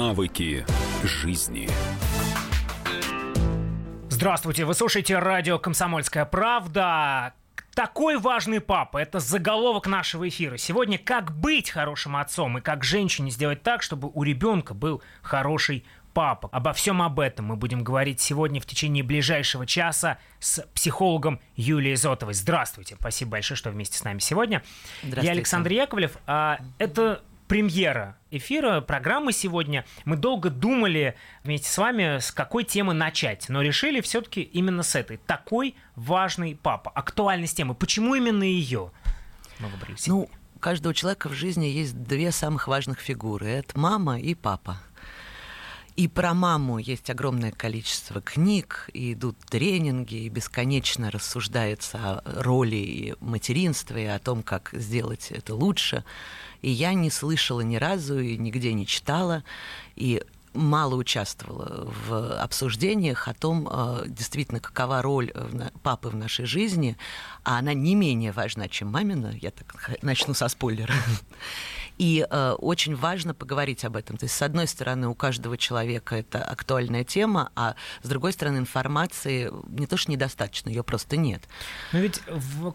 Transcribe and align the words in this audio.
Навыки 0.00 0.64
жизни. 1.04 1.68
Здравствуйте, 4.08 4.64
вы 4.64 4.72
слушаете 4.72 5.18
радио 5.18 5.58
«Комсомольская 5.58 6.24
правда». 6.24 7.34
Такой 7.74 8.16
важный 8.16 8.62
папа– 8.62 8.96
это 9.02 9.20
заголовок 9.20 9.86
нашего 9.86 10.26
эфира. 10.26 10.56
Сегодня 10.56 10.96
как 10.96 11.36
быть 11.36 11.68
хорошим 11.68 12.16
отцом 12.16 12.56
и 12.56 12.62
как 12.62 12.82
женщине 12.82 13.30
сделать 13.30 13.62
так, 13.62 13.82
чтобы 13.82 14.10
у 14.14 14.22
ребенка 14.22 14.72
был 14.72 15.02
хороший 15.20 15.84
папа. 16.14 16.48
Обо 16.50 16.72
всем 16.72 17.02
об 17.02 17.20
этом 17.20 17.44
мы 17.44 17.56
будем 17.56 17.84
говорить 17.84 18.20
сегодня 18.22 18.58
в 18.58 18.64
течение 18.64 19.04
ближайшего 19.04 19.66
часа 19.66 20.16
с 20.38 20.66
психологом 20.72 21.40
Юлией 21.56 21.96
Зотовой. 21.96 22.32
Здравствуйте, 22.32 22.96
спасибо 22.98 23.32
большое, 23.32 23.58
что 23.58 23.70
вместе 23.70 23.98
с 23.98 24.04
нами 24.04 24.20
сегодня. 24.20 24.62
Я 25.02 25.32
Александр 25.32 25.72
Яковлев. 25.72 26.16
А 26.26 26.58
это 26.78 27.22
премьера 27.50 28.16
эфира, 28.30 28.80
программы 28.80 29.32
сегодня. 29.32 29.84
Мы 30.04 30.16
долго 30.16 30.50
думали 30.50 31.16
вместе 31.42 31.68
с 31.68 31.76
вами, 31.78 32.20
с 32.20 32.30
какой 32.30 32.62
темы 32.62 32.94
начать, 32.94 33.48
но 33.48 33.60
решили 33.60 34.00
все-таки 34.00 34.40
именно 34.40 34.84
с 34.84 34.94
этой. 34.94 35.16
Такой 35.16 35.74
важный 35.96 36.54
папа. 36.54 36.92
Актуальность 36.92 37.56
темы. 37.56 37.74
Почему 37.74 38.14
именно 38.14 38.44
ее 38.44 38.92
мы 39.58 39.66
выбрали 39.66 39.96
сегодня? 39.96 40.28
Ну, 40.28 40.38
у 40.54 40.58
каждого 40.60 40.94
человека 40.94 41.28
в 41.28 41.32
жизни 41.32 41.66
есть 41.66 42.00
две 42.00 42.30
самых 42.30 42.68
важных 42.68 43.00
фигуры. 43.00 43.48
Это 43.48 43.76
мама 43.76 44.20
и 44.20 44.36
папа. 44.36 44.78
И 45.96 46.06
про 46.06 46.34
маму 46.34 46.78
есть 46.78 47.10
огромное 47.10 47.50
количество 47.50 48.22
книг, 48.22 48.88
и 48.94 49.12
идут 49.12 49.36
тренинги, 49.38 50.14
и 50.14 50.28
бесконечно 50.28 51.10
рассуждается 51.10 51.98
о 51.98 52.42
роли 52.42 52.76
и 52.76 53.14
материнства, 53.20 53.98
и 53.98 54.06
о 54.06 54.18
том, 54.20 54.42
как 54.42 54.70
сделать 54.72 55.30
это 55.30 55.54
лучше. 55.54 56.04
И 56.62 56.70
я 56.70 56.94
не 56.94 57.10
слышала 57.10 57.60
ни 57.60 57.76
разу 57.76 58.18
и 58.20 58.36
нигде 58.36 58.72
не 58.72 58.86
читала. 58.86 59.44
И 59.96 60.22
мало 60.52 60.96
участвовала 60.96 61.88
в 62.08 62.42
обсуждениях 62.42 63.28
о 63.28 63.34
том, 63.34 63.68
э, 63.70 64.04
действительно, 64.08 64.60
какова 64.60 65.02
роль 65.02 65.32
папы 65.82 66.08
в 66.08 66.16
нашей 66.16 66.44
жизни, 66.44 66.96
а 67.44 67.58
она 67.58 67.72
не 67.72 67.94
менее 67.94 68.32
важна, 68.32 68.68
чем 68.68 68.88
мамина. 68.88 69.34
Я 69.40 69.50
так 69.50 69.98
начну 70.02 70.34
со 70.34 70.48
спойлера. 70.48 70.94
И 72.00 72.26
э, 72.30 72.52
очень 72.52 72.96
важно 72.96 73.34
поговорить 73.34 73.84
об 73.84 73.94
этом. 73.94 74.16
То 74.16 74.24
есть, 74.24 74.34
с 74.34 74.40
одной 74.40 74.66
стороны, 74.66 75.06
у 75.08 75.14
каждого 75.14 75.58
человека 75.58 76.16
это 76.16 76.42
актуальная 76.42 77.04
тема, 77.04 77.52
а 77.54 77.74
с 78.00 78.08
другой 78.08 78.32
стороны, 78.32 78.56
информации 78.56 79.50
не 79.68 79.86
то 79.86 79.98
что 79.98 80.10
недостаточно, 80.10 80.70
ее 80.70 80.82
просто 80.82 81.18
нет. 81.18 81.42
Но 81.92 81.98
ведь 81.98 82.22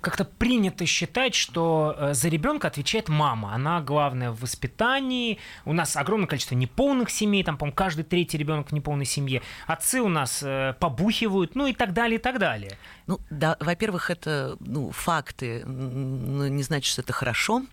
как-то 0.02 0.26
принято 0.26 0.86
считать, 0.86 1.34
что 1.34 1.96
э, 1.98 2.14
за 2.14 2.28
ребенка 2.28 2.68
отвечает 2.68 3.10
мама. 3.10 3.56
Она 3.56 3.82
главная 3.82 4.30
в 4.30 4.42
воспитании. 4.42 5.40
У 5.66 5.74
нас 5.74 5.96
огромное 5.96 6.28
количество 6.28 6.54
неполных 6.54 7.10
семей, 7.10 7.44
там, 7.44 7.58
по-моему, 7.58 7.76
каждый 7.76 8.04
третий 8.04 8.38
ребенок 8.38 8.70
в 8.70 8.74
неполной 8.74 9.06
семье. 9.06 9.42
Отцы 9.66 10.02
у 10.02 10.08
нас 10.08 10.44
э, 10.44 10.76
побухивают, 10.80 11.56
ну 11.56 11.66
и 11.66 11.74
так 11.74 11.94
далее, 11.94 12.20
и 12.20 12.22
так 12.22 12.38
далее. 12.38 12.78
Ну, 13.08 13.20
да, 13.32 13.58
во-первых, 13.60 14.12
это 14.12 14.56
ну, 14.60 14.92
факты, 14.92 15.64
ну, 15.66 16.48
не 16.48 16.62
значит, 16.62 16.92
что 16.92 17.02
это 17.02 17.14
хорошо. 17.14 17.64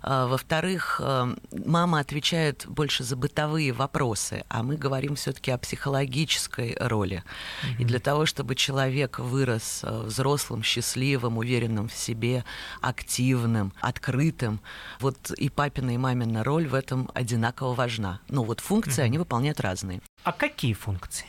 А, 0.00 0.26
во-вторых, 0.26 1.01
мама 1.50 2.00
отвечает 2.00 2.64
больше 2.66 3.04
за 3.04 3.16
бытовые 3.16 3.72
вопросы, 3.72 4.44
а 4.48 4.62
мы 4.62 4.76
говорим 4.76 5.14
все-таки 5.14 5.50
о 5.50 5.58
психологической 5.58 6.76
роли. 6.80 7.22
Mm-hmm. 7.62 7.80
И 7.80 7.84
для 7.84 7.98
того, 7.98 8.26
чтобы 8.26 8.54
человек 8.54 9.18
вырос 9.18 9.80
э, 9.82 10.02
взрослым, 10.02 10.62
счастливым, 10.62 11.38
уверенным 11.38 11.88
в 11.88 11.94
себе, 11.94 12.44
активным, 12.80 13.72
открытым, 13.80 14.60
вот 15.00 15.30
и 15.32 15.48
папина, 15.48 15.94
и 15.94 15.96
мамина 15.98 16.44
роль 16.44 16.66
в 16.66 16.74
этом 16.74 17.10
одинаково 17.14 17.74
важна. 17.74 18.20
Ну 18.28 18.44
вот 18.44 18.60
функции 18.60 19.02
mm-hmm. 19.02 19.06
они 19.06 19.18
выполняют 19.18 19.60
разные. 19.60 20.00
А 20.24 20.32
какие 20.32 20.74
функции? 20.74 21.26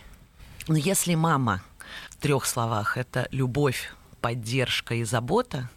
Ну, 0.68 0.76
если 0.76 1.16
мама 1.16 1.62
в 2.10 2.16
трех 2.18 2.46
словах 2.46 2.98
это 2.98 3.28
любовь, 3.32 3.94
поддержка 4.22 4.96
и 4.96 5.04
забота, 5.04 5.70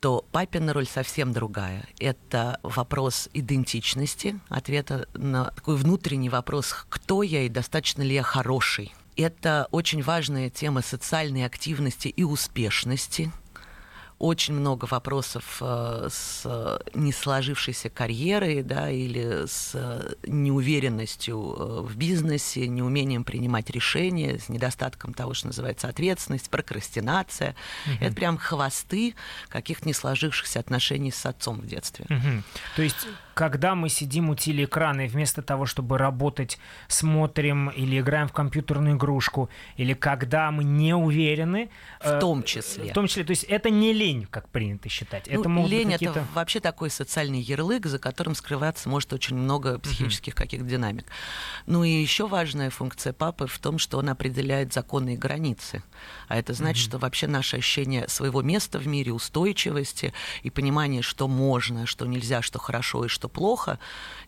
то 0.00 0.24
папина 0.32 0.72
роль 0.72 0.86
совсем 0.86 1.32
другая. 1.32 1.86
Это 1.98 2.58
вопрос 2.62 3.28
идентичности, 3.32 4.40
ответа 4.48 5.06
на 5.14 5.46
такой 5.50 5.76
внутренний 5.76 6.30
вопрос, 6.30 6.74
кто 6.88 7.22
я 7.22 7.42
и 7.42 7.48
достаточно 7.48 8.02
ли 8.02 8.14
я 8.14 8.22
хороший. 8.22 8.94
Это 9.16 9.68
очень 9.70 10.02
важная 10.02 10.48
тема 10.48 10.82
социальной 10.82 11.44
активности 11.44 12.08
и 12.08 12.24
успешности– 12.24 13.30
очень 14.20 14.52
много 14.52 14.84
вопросов 14.84 15.56
э, 15.62 16.08
с 16.10 16.78
не 16.92 17.10
сложившейся 17.10 17.88
карьерой, 17.88 18.62
да, 18.62 18.90
или 18.90 19.46
с 19.46 19.74
неуверенностью 20.26 21.38
э, 21.38 21.80
в 21.80 21.96
бизнесе, 21.96 22.68
неумением 22.68 23.24
принимать 23.24 23.70
решения, 23.70 24.38
с 24.38 24.50
недостатком 24.50 25.14
того, 25.14 25.32
что 25.32 25.46
называется 25.46 25.88
ответственность, 25.88 26.50
прокрастинация. 26.50 27.56
Угу. 27.86 28.04
Это 28.04 28.14
прям 28.14 28.36
хвосты 28.36 29.14
каких-то 29.48 29.88
не 29.88 29.94
сложившихся 29.94 30.60
отношений 30.60 31.10
с 31.10 31.24
отцом 31.24 31.58
в 31.58 31.66
детстве. 31.66 32.04
Угу. 32.10 32.42
То 32.76 32.82
есть 32.82 33.08
когда 33.40 33.74
мы 33.74 33.88
сидим 33.88 34.28
у 34.28 34.34
телеэкрана 34.34 35.06
и 35.06 35.08
вместо 35.08 35.40
того, 35.40 35.64
чтобы 35.64 35.96
работать, 35.96 36.58
смотрим 36.88 37.70
или 37.70 37.98
играем 37.98 38.28
в 38.28 38.34
компьютерную 38.34 38.96
игрушку, 38.96 39.48
или 39.78 39.94
когда 39.94 40.50
мы 40.50 40.62
не 40.62 40.94
уверены... 40.94 41.70
В 42.02 42.06
э, 42.06 42.20
том 42.20 42.42
числе. 42.42 42.90
В 42.90 42.92
том 42.92 43.06
числе. 43.06 43.24
То 43.24 43.30
есть 43.30 43.44
это 43.44 43.70
не 43.70 43.94
лень, 43.94 44.26
как 44.30 44.50
принято 44.50 44.90
считать. 44.90 45.26
Ну, 45.26 45.40
это 45.40 45.48
лень– 45.66 45.94
это 45.98 46.22
вообще 46.34 46.60
такой 46.60 46.90
социальный 46.90 47.40
ярлык, 47.40 47.86
за 47.86 47.98
которым 47.98 48.34
скрываться 48.34 48.90
может 48.90 49.10
очень 49.14 49.36
много 49.36 49.78
психических 49.78 50.34
угу. 50.34 50.42
каких-то 50.42 50.66
динамик. 50.66 51.06
Ну 51.64 51.82
и 51.82 51.88
еще 51.88 52.28
важная 52.28 52.68
функция 52.68 53.14
папы 53.14 53.46
в 53.46 53.58
том, 53.58 53.78
что 53.78 53.96
он 53.96 54.10
определяет 54.10 54.74
законы 54.74 55.14
и 55.14 55.16
границы. 55.16 55.82
А 56.28 56.36
это 56.36 56.52
значит, 56.52 56.88
угу. 56.88 56.90
что 56.90 56.98
вообще 56.98 57.26
наше 57.26 57.56
ощущение 57.56 58.06
своего 58.06 58.42
места 58.42 58.78
в 58.78 58.86
мире, 58.86 59.14
устойчивости 59.14 60.12
и 60.42 60.50
понимание, 60.50 61.00
что 61.00 61.26
можно, 61.26 61.86
что 61.86 62.04
нельзя, 62.04 62.42
что 62.42 62.58
хорошо 62.58 63.06
и 63.06 63.08
что 63.08 63.29
плохо, 63.30 63.78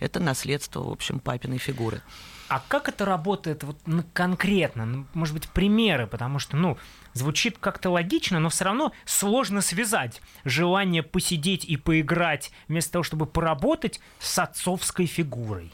это 0.00 0.20
наследство, 0.20 0.82
в 0.82 0.90
общем, 0.90 1.20
папиной 1.20 1.58
фигуры. 1.58 2.02
А 2.48 2.62
как 2.68 2.88
это 2.88 3.06
работает 3.06 3.64
вот, 3.64 3.78
конкретно? 4.12 4.84
Ну, 4.84 5.06
может 5.14 5.34
быть, 5.34 5.48
примеры, 5.48 6.06
потому 6.06 6.38
что, 6.38 6.56
ну, 6.56 6.76
звучит 7.14 7.56
как-то 7.58 7.88
логично, 7.88 8.40
но 8.40 8.50
все 8.50 8.64
равно 8.64 8.92
сложно 9.06 9.62
связать 9.62 10.20
желание 10.44 11.02
посидеть 11.02 11.64
и 11.64 11.78
поиграть 11.78 12.52
вместо 12.68 12.92
того, 12.92 13.04
чтобы 13.04 13.24
поработать 13.24 14.00
с 14.18 14.38
отцовской 14.38 15.06
фигурой. 15.06 15.72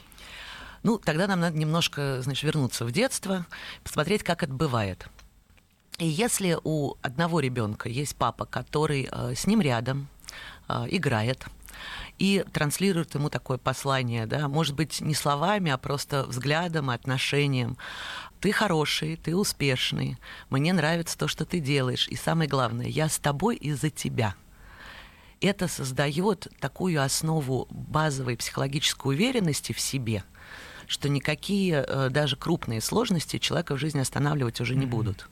Ну, 0.85 0.99
тогда 0.99 1.27
нам 1.27 1.41
надо 1.41 1.59
немножко, 1.59 2.23
значит, 2.23 2.45
вернуться 2.45 2.85
в 2.85 2.93
детство, 2.93 3.45
посмотреть, 3.83 4.23
как 4.23 4.45
это 4.45 4.53
бывает. 4.53 5.09
И 5.99 6.07
если 6.07 6.57
у 6.63 6.95
одного 7.03 7.41
ребенка 7.41 7.89
есть 7.89 8.15
папа, 8.15 8.47
который 8.47 9.09
э, 9.11 9.35
с 9.35 9.49
ним 9.49 9.61
рядом, 9.61 10.07
э, 10.69 10.87
играет, 10.91 11.45
и 12.19 12.45
транслирует 12.53 13.15
ему 13.15 13.31
такое 13.31 13.59
послание, 13.59 14.27
да, 14.27 14.49
может 14.49 14.75
быть, 14.75 15.01
не 15.01 15.15
словами, 15.15 15.71
а 15.71 15.79
просто 15.79 16.25
взглядом, 16.25 16.91
отношением. 16.91 17.77
Ты 18.41 18.53
хороший, 18.53 19.17
ты 19.17 19.37
успешный, 19.37 20.19
мне 20.51 20.73
нравится 20.73 21.17
то, 21.17 21.29
что 21.29 21.45
ты 21.45 21.61
делаешь, 21.61 22.09
и 22.09 22.17
самое 22.17 22.49
главное, 22.49 22.87
я 22.87 23.09
с 23.09 23.19
тобой 23.19 23.57
из-за 23.57 23.91
тебя. 23.91 24.35
Это 25.41 25.69
создает 25.69 26.49
такую 26.59 27.01
основу 27.03 27.69
базовой 27.71 28.37
психологической 28.37 29.15
уверенности 29.15 29.73
в 29.73 29.79
себе, 29.79 30.25
что 30.89 31.09
никакие 31.09 31.85
э, 31.87 32.09
даже 32.11 32.37
крупные 32.37 32.81
сложности 32.81 33.39
человека 33.39 33.77
в 33.77 33.79
жизни 33.79 34.01
останавливать 34.01 34.61
уже 34.61 34.75
не 34.75 34.87
будут. 34.87 35.29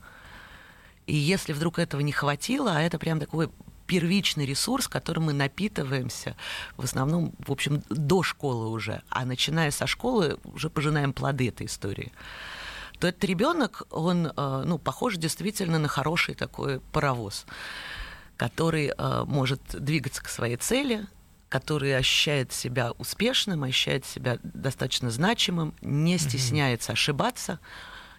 И 1.07 1.15
если 1.15 1.53
вдруг 1.53 1.79
этого 1.79 2.01
не 2.01 2.13
хватило, 2.13 2.77
а 2.77 2.83
это 2.83 2.99
прям 2.99 3.19
такой 3.19 3.49
первичный 3.87 4.47
ресурс, 4.47 4.89
которым 4.89 5.25
мы 5.25 5.33
напитываемся 5.33 6.37
в 6.77 6.85
основном, 6.85 7.35
в 7.39 7.53
общем, 7.53 7.83
до 7.89 8.23
школы 8.23 8.69
уже, 8.69 9.03
а 9.09 9.25
начиная 9.25 9.71
со 9.71 9.87
школы 9.87 10.39
уже 10.45 10.71
пожинаем 10.71 11.13
плоды 11.13 11.49
этой 11.49 11.67
истории. 11.67 12.13
То 12.99 13.09
этот 13.09 13.25
ребенок, 13.25 13.83
он, 13.91 14.27
э, 14.27 14.63
ну, 14.65 14.79
похож 14.79 15.17
действительно 15.17 15.79
на 15.79 15.89
хороший 15.89 16.35
такой 16.35 16.81
паровоз, 16.81 17.45
который 18.37 18.93
э, 18.97 19.25
может 19.27 19.61
двигаться 19.73 20.23
к 20.23 20.29
своей 20.29 20.57
цели, 20.57 21.07
который 21.49 21.97
ощущает 21.97 22.53
себя 22.53 22.93
успешным, 22.93 23.63
ощущает 23.63 24.05
себя 24.05 24.39
достаточно 24.43 25.11
значимым, 25.11 25.75
не 25.81 26.19
стесняется 26.19 26.93
ошибаться, 26.93 27.61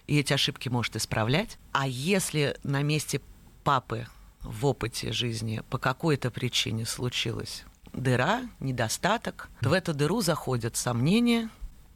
и 0.05 0.19
эти 0.19 0.31
ошибки 0.31 0.69
может 0.69 0.95
исправлять. 0.95 1.57
А 1.73 1.87
если 1.87 2.55
на 2.63 2.81
месте 2.83 3.21
папы 3.63 4.07
в 4.47 4.65
опыте 4.65 5.11
жизни 5.11 5.61
по 5.69 5.77
какой-то 5.77 6.31
причине 6.31 6.85
случилась 6.85 7.65
дыра, 7.93 8.41
недостаток, 8.59 9.49
в 9.61 9.73
эту 9.73 9.93
дыру 9.93 10.21
заходят 10.21 10.75
сомнения, 10.75 11.49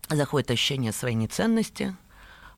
заходит 0.10 0.52
ощущение 0.52 0.92
своей 0.92 1.16
неценности, 1.16 1.96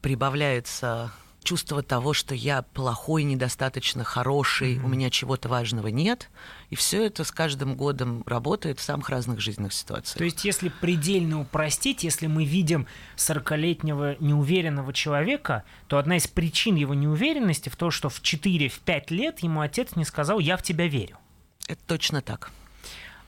прибавляется 0.01 1.11
чувство 1.43 1.83
того, 1.83 2.13
что 2.13 2.33
я 2.33 2.61
плохой, 2.61 3.23
недостаточно 3.23 4.03
хороший, 4.03 4.75
mm-hmm. 4.75 4.83
у 4.83 4.87
меня 4.87 5.09
чего-то 5.09 5.49
важного 5.49 5.87
нет. 5.87 6.29
И 6.69 6.75
все 6.75 7.05
это 7.05 7.23
с 7.23 7.31
каждым 7.31 7.75
годом 7.75 8.23
работает 8.25 8.79
в 8.79 8.83
самых 8.83 9.09
разных 9.09 9.39
жизненных 9.39 9.73
ситуациях. 9.73 10.17
То 10.17 10.23
есть, 10.23 10.43
если 10.45 10.69
предельно 10.69 11.41
упростить, 11.41 12.03
если 12.03 12.27
мы 12.27 12.45
видим 12.45 12.87
40-летнего 13.17 14.17
неуверенного 14.19 14.93
человека, 14.93 15.63
то 15.87 15.97
одна 15.97 16.17
из 16.17 16.27
причин 16.27 16.75
его 16.75 16.93
неуверенности 16.93 17.69
в 17.69 17.75
том, 17.75 17.91
что 17.91 18.09
в 18.09 18.21
4-5 18.21 19.03
лет 19.09 19.39
ему 19.39 19.61
отец 19.61 19.95
не 19.95 20.05
сказал 20.05 20.39
«я 20.39 20.57
в 20.57 20.63
тебя 20.63 20.87
верю». 20.87 21.17
Это 21.67 21.81
точно 21.85 22.21
так. 22.21 22.51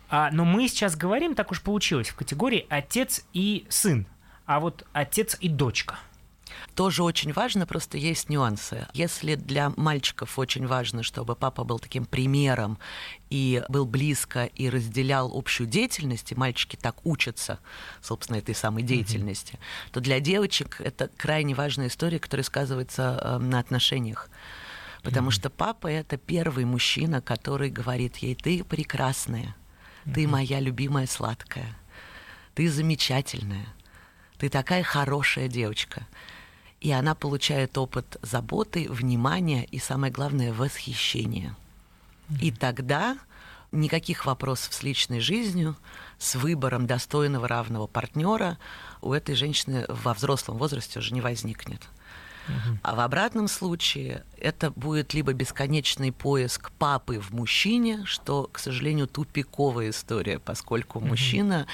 А, 0.09 0.31
но 0.31 0.45
мы 0.45 0.67
сейчас 0.67 0.95
говорим, 0.95 1.35
так 1.35 1.51
уж 1.51 1.61
получилось, 1.61 2.09
в 2.09 2.15
категории 2.15 2.65
отец 2.69 3.25
и 3.33 3.65
сын, 3.69 4.07
а 4.45 4.59
вот 4.59 4.85
отец 4.93 5.37
и 5.39 5.49
дочка– 5.49 5.99
тоже 6.75 7.03
очень 7.03 7.31
важно, 7.31 7.65
просто 7.65 7.97
есть 7.97 8.29
нюансы. 8.29 8.87
Если 8.93 9.35
для 9.35 9.71
мальчиков 9.77 10.37
очень 10.37 10.67
важно, 10.67 11.03
чтобы 11.03 11.35
папа 11.35 11.63
был 11.63 11.79
таким 11.79 12.05
примером 12.05 12.77
и 13.29 13.63
был 13.69 13.85
близко 13.85 14.45
и 14.45 14.69
разделял 14.69 15.31
общую 15.33 15.67
деятельность, 15.67 16.31
и 16.31 16.35
мальчики 16.35 16.75
так 16.75 16.97
учатся, 17.05 17.59
собственно, 18.01 18.37
этой 18.37 18.55
самой 18.55 18.83
деятельности, 18.83 19.53
mm-hmm. 19.53 19.91
то 19.93 19.99
для 20.01 20.19
девочек 20.19 20.81
это 20.81 21.09
крайне 21.17 21.55
важная 21.55 21.87
история, 21.87 22.19
которая 22.19 22.43
сказывается 22.43 23.19
э, 23.21 23.37
на 23.37 23.59
отношениях. 23.59 24.29
Потому 25.01 25.29
mm-hmm. 25.29 25.33
что 25.33 25.49
папа 25.49 25.87
это 25.87 26.17
первый 26.17 26.65
мужчина, 26.65 27.21
который 27.21 27.69
говорит 27.69 28.17
ей: 28.17 28.35
ты 28.35 28.63
прекрасная, 28.63 29.55
ты 30.13 30.27
моя 30.27 30.59
любимая 30.59 31.07
сладкая, 31.07 31.77
ты 32.53 32.69
замечательная, 32.69 33.67
ты 34.37 34.49
такая 34.49 34.83
хорошая 34.83 35.47
девочка 35.47 36.05
и 36.85 36.91
она 36.91 37.15
получает 37.15 37.79
опыт 37.79 38.17
заботы, 38.21 38.85
внимания 38.91 39.65
и, 39.65 39.79
самое 39.79 40.13
главное, 40.13 40.53
восхищения. 40.53 41.55
Mm-hmm. 42.29 42.39
И 42.41 42.51
тогда 42.51 43.17
никаких 43.71 44.27
вопросов 44.27 44.71
с 44.71 44.83
личной 44.83 45.19
жизнью, 45.19 45.75
с 46.19 46.35
выбором 46.35 46.85
достойного 46.85 47.47
равного 47.47 47.87
партнера 47.87 48.59
у 49.01 49.13
этой 49.13 49.33
женщины 49.33 49.85
во 49.89 50.13
взрослом 50.13 50.59
возрасте 50.59 50.99
уже 50.99 51.11
не 51.11 51.21
возникнет. 51.21 51.81
А 52.83 52.93
в 52.93 52.99
обратном 52.99 53.47
случае 53.47 54.23
это 54.37 54.69
будет 54.69 55.15
либо 55.15 55.33
бесконечный 55.33 56.11
поиск 56.11 56.69
папы 56.73 57.19
в 57.19 57.31
мужчине, 57.31 58.03
что, 58.05 58.47
к 58.51 58.59
сожалению, 58.59 59.07
тупиковая 59.07 59.89
история, 59.89 60.37
поскольку 60.37 60.99
угу. 60.99 61.07
мужчина, 61.07 61.65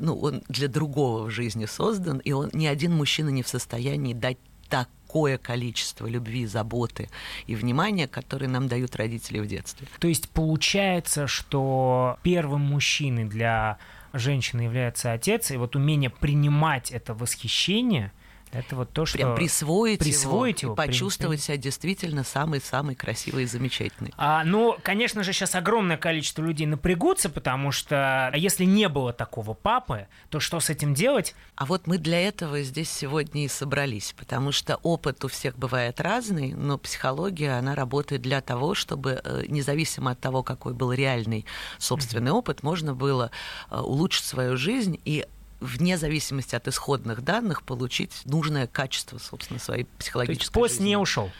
ну, 0.00 0.18
он 0.18 0.42
для 0.48 0.66
другого 0.66 1.26
в 1.26 1.30
жизни 1.30 1.66
создан, 1.66 2.18
и 2.18 2.32
он 2.32 2.50
ни 2.52 2.66
один 2.66 2.92
мужчина 2.92 3.28
не 3.28 3.44
в 3.44 3.48
состоянии 3.48 4.12
дать 4.12 4.38
такое 4.68 5.38
количество 5.38 6.06
любви, 6.06 6.46
заботы 6.46 7.08
и 7.46 7.54
внимания, 7.54 8.08
которые 8.08 8.48
нам 8.48 8.68
дают 8.68 8.96
родители 8.96 9.38
в 9.38 9.46
детстве. 9.46 9.86
То 9.98 10.08
есть 10.08 10.28
получается, 10.30 11.26
что 11.26 12.18
первым 12.22 12.62
мужчиной 12.62 13.24
для 13.24 13.78
женщины 14.12 14.62
является 14.62 15.12
отец, 15.12 15.50
и 15.50 15.56
вот 15.56 15.76
умение 15.76 16.10
принимать 16.10 16.90
это 16.90 17.14
восхищение– 17.14 18.12
это 18.52 18.76
вот 18.76 18.92
то, 18.92 19.06
что... 19.06 19.18
Прям 19.18 19.34
присвоить, 19.34 19.98
присвоить 19.98 20.62
его, 20.62 20.72
его 20.72 20.82
и 20.82 20.86
почувствовать 20.86 21.42
себя 21.42 21.56
действительно 21.56 22.24
самый-самый 22.24 22.94
красивый 22.94 23.44
и 23.44 23.46
замечательный. 23.46 24.12
А, 24.16 24.44
ну, 24.44 24.76
конечно 24.82 25.22
же, 25.22 25.32
сейчас 25.32 25.54
огромное 25.54 25.96
количество 25.96 26.42
людей 26.42 26.66
напрягутся, 26.66 27.28
потому 27.28 27.72
что 27.72 28.32
если 28.34 28.64
не 28.64 28.88
было 28.88 29.12
такого 29.12 29.54
папы, 29.54 30.06
то 30.30 30.40
что 30.40 30.60
с 30.60 30.70
этим 30.70 30.94
делать? 30.94 31.34
А 31.56 31.66
вот 31.66 31.86
мы 31.86 31.98
для 31.98 32.20
этого 32.20 32.62
здесь 32.62 32.90
сегодня 32.90 33.44
и 33.44 33.48
собрались, 33.48 34.14
потому 34.16 34.52
что 34.52 34.76
опыт 34.76 35.24
у 35.24 35.28
всех 35.28 35.58
бывает 35.58 36.00
разный, 36.00 36.54
но 36.54 36.78
психология, 36.78 37.58
она 37.58 37.74
работает 37.74 38.22
для 38.22 38.40
того, 38.40 38.74
чтобы 38.74 39.20
э, 39.22 39.44
независимо 39.48 40.12
от 40.12 40.20
того, 40.20 40.42
какой 40.42 40.74
был 40.74 40.92
реальный 40.92 41.44
собственный 41.78 42.30
опыт, 42.30 42.62
можно 42.62 42.94
было 42.94 43.30
э, 43.70 43.78
улучшить 43.78 44.24
свою 44.24 44.56
жизнь 44.56 45.00
и 45.04 45.26
вне 45.60 45.96
зависимости 45.96 46.54
от 46.54 46.68
исходных 46.68 47.22
данных 47.22 47.62
получить 47.62 48.22
нужное 48.24 48.66
качество, 48.66 49.18
собственно, 49.18 49.58
своей 49.58 49.84
психологической 49.98 50.52
То 50.52 50.66
есть 50.66 50.74
пост 50.74 50.80
не 50.80 50.96
ушел? 50.96 51.30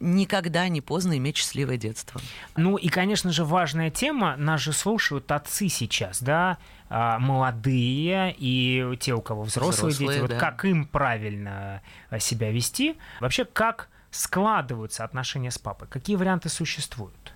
Никогда 0.00 0.68
не 0.68 0.80
поздно 0.80 1.16
иметь 1.18 1.36
счастливое 1.36 1.76
детство. 1.76 2.20
Ну 2.56 2.76
и, 2.76 2.88
конечно 2.88 3.32
же, 3.32 3.44
важная 3.44 3.90
тема. 3.90 4.36
Нас 4.36 4.60
же 4.60 4.72
слушают 4.72 5.32
отцы 5.32 5.68
сейчас, 5.68 6.22
да, 6.22 6.58
а, 6.88 7.18
молодые 7.18 8.34
и 8.38 8.96
те, 9.00 9.14
у 9.14 9.20
кого 9.20 9.42
взрослые, 9.42 9.90
взрослые 9.90 10.20
дети. 10.20 10.28
Да. 10.28 10.34
Вот 10.34 10.40
как 10.40 10.64
им 10.64 10.86
правильно 10.86 11.82
а, 12.10 12.20
себя 12.20 12.52
вести? 12.52 12.96
Вообще, 13.20 13.44
как 13.44 13.88
складываются 14.12 15.02
отношения 15.02 15.50
с 15.50 15.58
папой? 15.58 15.88
Какие 15.88 16.14
варианты 16.14 16.48
существуют? 16.48 17.32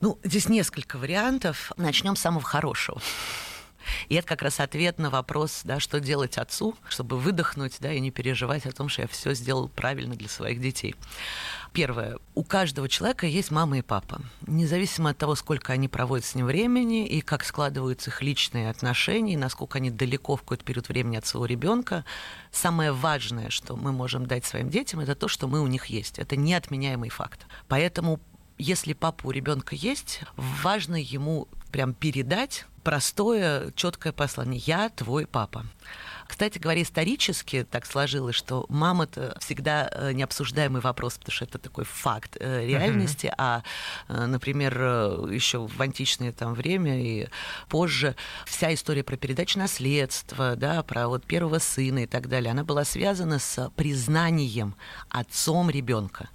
Ну, 0.00 0.18
здесь 0.22 0.48
несколько 0.48 0.96
вариантов. 0.96 1.72
Начнем 1.76 2.16
с 2.16 2.20
самого 2.20 2.42
хорошего. 2.42 3.00
И 4.08 4.14
это 4.14 4.26
как 4.26 4.42
раз 4.42 4.60
ответ 4.60 4.98
на 4.98 5.10
вопрос, 5.10 5.62
да, 5.64 5.80
что 5.80 6.00
делать 6.00 6.38
отцу, 6.38 6.76
чтобы 6.88 7.18
выдохнуть, 7.18 7.76
да, 7.80 7.92
и 7.92 8.00
не 8.00 8.10
переживать 8.10 8.66
о 8.66 8.72
том, 8.72 8.88
что 8.88 9.02
я 9.02 9.08
все 9.08 9.34
сделал 9.34 9.68
правильно 9.68 10.14
для 10.14 10.28
своих 10.28 10.60
детей. 10.60 10.94
Первое. 11.72 12.18
У 12.34 12.44
каждого 12.44 12.88
человека 12.88 13.26
есть 13.26 13.50
мама 13.50 13.78
и 13.78 13.82
папа. 13.82 14.20
Независимо 14.46 15.10
от 15.10 15.18
того, 15.18 15.34
сколько 15.34 15.72
они 15.72 15.88
проводят 15.88 16.24
с 16.24 16.34
ним 16.34 16.46
времени 16.46 17.06
и 17.06 17.20
как 17.20 17.44
складываются 17.44 18.10
их 18.10 18.22
личные 18.22 18.70
отношения, 18.70 19.34
и 19.34 19.36
насколько 19.36 19.78
они 19.78 19.90
далеко 19.90 20.36
в 20.36 20.42
какой-то 20.42 20.64
период 20.64 20.88
времени 20.88 21.16
от 21.16 21.26
своего 21.26 21.46
ребенка, 21.46 22.04
самое 22.52 22.92
важное, 22.92 23.50
что 23.50 23.76
мы 23.76 23.90
можем 23.90 24.26
дать 24.26 24.44
своим 24.44 24.70
детям, 24.70 25.00
это 25.00 25.16
то, 25.16 25.26
что 25.26 25.48
мы 25.48 25.60
у 25.60 25.66
них 25.66 25.86
есть. 25.86 26.18
Это 26.18 26.36
неотменяемый 26.36 27.10
факт. 27.10 27.46
Поэтому 27.66 28.20
если 28.58 28.92
папа 28.92 29.26
у 29.26 29.30
ребенка 29.30 29.74
есть, 29.74 30.20
важно 30.36 30.94
ему 30.94 31.48
прям 31.72 31.92
передать 31.92 32.66
простое, 32.84 33.72
четкое 33.74 34.12
послание. 34.12 34.62
Я 34.64 34.90
твой 34.90 35.26
папа. 35.26 35.66
Кстати 36.26 36.58
говоря, 36.58 36.82
исторически 36.82 37.66
так 37.70 37.86
сложилось, 37.86 38.34
что 38.34 38.66
мама 38.68 39.04
это 39.04 39.36
всегда 39.40 39.88
э, 39.90 40.12
необсуждаемый 40.12 40.80
вопрос, 40.80 41.18
потому 41.18 41.34
что 41.34 41.44
это 41.44 41.58
такой 41.58 41.84
факт 41.84 42.36
э, 42.40 42.66
реальности, 42.66 43.26
uh-huh. 43.26 43.34
а, 43.36 43.62
э, 44.08 44.26
например, 44.26 44.74
еще 45.30 45.66
в 45.66 45.80
античное 45.80 46.32
там 46.32 46.54
время 46.54 47.00
и 47.00 47.28
позже 47.68 48.16
вся 48.46 48.72
история 48.72 49.04
про 49.04 49.16
передачу 49.16 49.58
наследства, 49.58 50.56
да, 50.56 50.82
про 50.82 51.08
вот 51.08 51.24
первого 51.24 51.58
сына 51.58 52.00
и 52.00 52.06
так 52.06 52.28
далее, 52.28 52.52
она 52.52 52.64
была 52.64 52.84
связана 52.84 53.38
с 53.38 53.70
признанием 53.76 54.74
отцом 55.10 55.68
ребенка. 55.70 56.28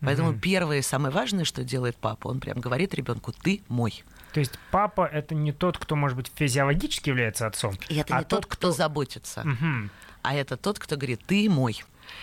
Поэтому 0.00 0.32
uh-huh. 0.32 0.40
первое 0.40 0.78
и 0.78 0.82
самое 0.82 1.14
важное, 1.14 1.44
что 1.44 1.64
делает 1.64 1.96
папа, 1.96 2.28
он 2.28 2.40
прям 2.40 2.60
говорит 2.60 2.94
ребенку, 2.94 3.32
ты 3.32 3.62
мой. 3.68 4.04
То 4.36 4.40
есть 4.40 4.58
папа 4.70 5.08
это 5.10 5.34
не 5.34 5.50
тот, 5.50 5.78
кто, 5.78 5.96
может 5.96 6.14
быть, 6.14 6.30
физиологически 6.34 7.08
является 7.08 7.46
отцом. 7.46 7.72
И 7.88 7.96
это 7.96 8.14
а 8.14 8.18
не 8.18 8.24
тот, 8.26 8.44
кто, 8.44 8.54
кто 8.54 8.70
заботится. 8.70 9.40
Угу. 9.40 9.88
А 10.20 10.34
это 10.34 10.58
тот, 10.58 10.78
кто 10.78 10.96
говорит, 10.96 11.22
ты 11.26 11.48
мой. 11.48 11.82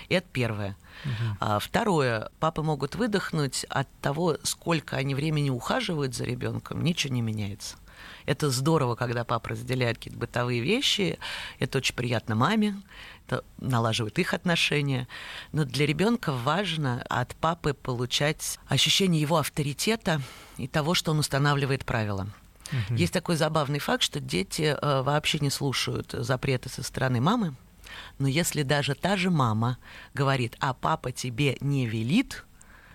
Это 0.09 0.27
первое. 0.31 0.77
Угу. 1.05 1.37
А, 1.39 1.57
второе, 1.57 2.29
папы 2.39 2.61
могут 2.61 2.93
выдохнуть 2.93 3.63
от 3.63 3.87
того, 3.99 4.37
сколько 4.43 4.95
они 4.95 5.15
времени 5.15 5.49
ухаживают 5.49 6.13
за 6.13 6.25
ребенком, 6.25 6.83
ничего 6.83 7.11
не 7.15 7.23
меняется. 7.23 7.77
Это 8.27 8.51
здорово, 8.51 8.93
когда 8.93 9.23
папа 9.23 9.49
разделяет 9.49 9.97
какие-то 9.97 10.19
бытовые 10.19 10.61
вещи. 10.61 11.17
Это 11.57 11.79
очень 11.79 11.95
приятно 11.95 12.35
маме, 12.35 12.75
это 13.25 13.43
налаживает 13.57 14.19
их 14.19 14.35
отношения. 14.35 15.07
Но 15.51 15.65
для 15.65 15.87
ребенка 15.87 16.31
важно 16.31 17.03
от 17.09 17.35
папы 17.37 17.73
получать 17.73 18.59
ощущение 18.67 19.19
его 19.19 19.37
авторитета 19.37 20.21
и 20.57 20.67
того, 20.67 20.93
что 20.93 21.11
он 21.11 21.19
устанавливает 21.19 21.85
правила. 21.85 22.27
Угу. 22.71 22.95
Есть 22.95 23.13
такой 23.13 23.35
забавный 23.35 23.79
факт, 23.79 24.03
что 24.03 24.19
дети 24.19 24.75
э, 24.79 25.01
вообще 25.01 25.39
не 25.39 25.49
слушают 25.49 26.11
запреты 26.11 26.69
со 26.69 26.83
стороны 26.83 27.21
мамы. 27.21 27.55
Но 28.17 28.27
если 28.27 28.63
даже 28.63 28.95
та 28.95 29.17
же 29.17 29.29
мама 29.29 29.77
говорит, 30.13 30.55
а 30.59 30.73
папа 30.73 31.11
тебе 31.11 31.57
не 31.59 31.85
велит, 31.85 32.43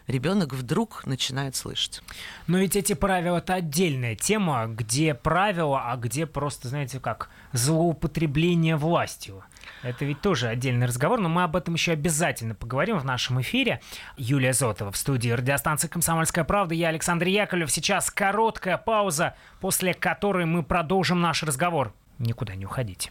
ребенок 0.06 0.54
вдруг 0.54 1.06
начинает 1.06 1.54
слышать. 1.54 2.02
Но 2.46 2.58
ведь 2.58 2.74
эти 2.74 2.94
правила 2.94 3.36
это 3.36 3.54
отдельная 3.54 4.16
тема, 4.16 4.66
где 4.66 5.14
правила, 5.14 5.90
а 5.92 5.96
где 5.96 6.26
просто, 6.26 6.68
знаете, 6.68 6.98
как 6.98 7.30
злоупотребление 7.52 8.76
властью. 8.76 9.44
Это 9.82 10.04
ведь 10.04 10.20
тоже 10.20 10.48
отдельный 10.48 10.86
разговор, 10.86 11.20
но 11.20 11.28
мы 11.28 11.42
об 11.44 11.56
этом 11.56 11.74
еще 11.74 11.92
обязательно 11.92 12.54
поговорим 12.54 12.98
в 12.98 13.04
нашем 13.04 13.40
эфире. 13.40 13.80
Юлия 14.16 14.52
Зотова 14.52 14.90
в 14.90 14.96
студии 14.96 15.30
радиостанции 15.30 15.88
«Комсомольская 15.88 16.44
правда». 16.44 16.74
Я 16.74 16.88
Александр 16.88 17.26
Яковлев. 17.26 17.70
Сейчас 17.70 18.10
короткая 18.10 18.76
пауза, 18.78 19.34
после 19.60 19.94
которой 19.94 20.46
мы 20.46 20.62
продолжим 20.62 21.20
наш 21.20 21.42
разговор. 21.42 21.92
Никуда 22.18 22.54
не 22.54 22.66
уходите. 22.66 23.10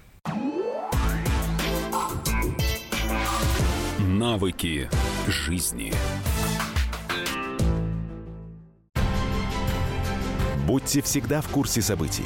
Навыки 3.99 4.89
жизни. 5.27 5.93
Будьте 10.65 11.01
всегда 11.01 11.39
в 11.41 11.47
курсе 11.47 11.81
событий. 11.81 12.25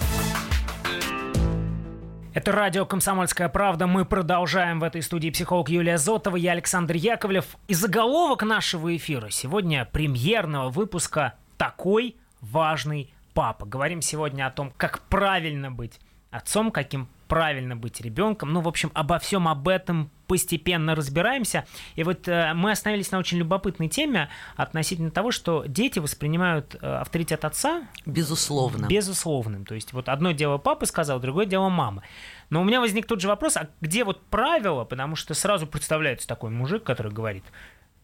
Это 2.33 2.53
радио 2.53 2.85
«Комсомольская 2.85 3.49
правда». 3.49 3.87
Мы 3.87 4.05
продолжаем 4.05 4.79
в 4.79 4.83
этой 4.83 5.01
студии 5.01 5.29
психолог 5.29 5.67
Юлия 5.67 5.97
Зотова, 5.97 6.37
я 6.37 6.53
Александр 6.53 6.95
Яковлев. 6.95 7.57
И 7.67 7.73
заголовок 7.73 8.43
нашего 8.43 8.95
эфира 8.95 9.29
сегодня 9.29 9.83
премьерного 9.83 10.69
выпуска 10.69 11.33
«Такой 11.57 12.15
важный 12.39 13.13
папа». 13.33 13.65
Говорим 13.65 14.01
сегодня 14.01 14.47
о 14.47 14.49
том, 14.49 14.71
как 14.77 15.01
правильно 15.09 15.71
быть 15.71 15.99
отцом, 16.29 16.71
каким 16.71 17.09
правильно 17.27 17.75
быть 17.75 17.99
ребенком. 17.99 18.53
Ну, 18.53 18.61
в 18.61 18.67
общем, 18.69 18.91
обо 18.93 19.19
всем 19.19 19.49
об 19.49 19.67
этом 19.67 20.09
постепенно 20.31 20.95
разбираемся. 20.95 21.65
И 21.97 22.03
вот 22.05 22.25
э, 22.29 22.53
мы 22.53 22.71
остановились 22.71 23.11
на 23.11 23.19
очень 23.19 23.37
любопытной 23.37 23.89
теме 23.89 24.29
относительно 24.55 25.11
того, 25.11 25.31
что 25.31 25.65
дети 25.67 25.99
воспринимают 25.99 26.73
э, 26.75 26.87
авторитет 26.87 27.43
отца 27.43 27.83
Безусловно. 28.05 28.85
безусловным. 28.87 29.65
То 29.65 29.75
есть 29.75 29.91
вот 29.91 30.07
одно 30.07 30.31
дело 30.31 30.57
папа 30.57 30.85
сказал, 30.85 31.19
другое 31.19 31.45
дело 31.47 31.67
мама. 31.67 32.03
Но 32.49 32.61
у 32.61 32.63
меня 32.63 32.79
возник 32.79 33.07
тот 33.07 33.19
же 33.19 33.27
вопрос, 33.27 33.57
а 33.57 33.67
где 33.81 34.05
вот 34.05 34.21
правило, 34.27 34.85
потому 34.85 35.17
что 35.17 35.33
сразу 35.33 35.67
представляется 35.67 36.29
такой 36.29 36.49
мужик, 36.49 36.85
который 36.85 37.11
говорит, 37.11 37.43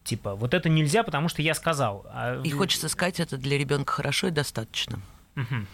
типа, 0.04 0.34
вот 0.34 0.52
это 0.52 0.68
нельзя, 0.68 1.04
потому 1.04 1.30
что 1.30 1.40
я 1.40 1.54
сказал. 1.54 2.04
А 2.10 2.42
И 2.42 2.50
хочется 2.50 2.90
сказать, 2.90 3.20
это 3.20 3.38
для 3.38 3.56
ребенка 3.56 3.90
хорошо 3.90 4.26
и 4.26 4.30
достаточно. 4.30 5.00
Мгм. 5.34 5.66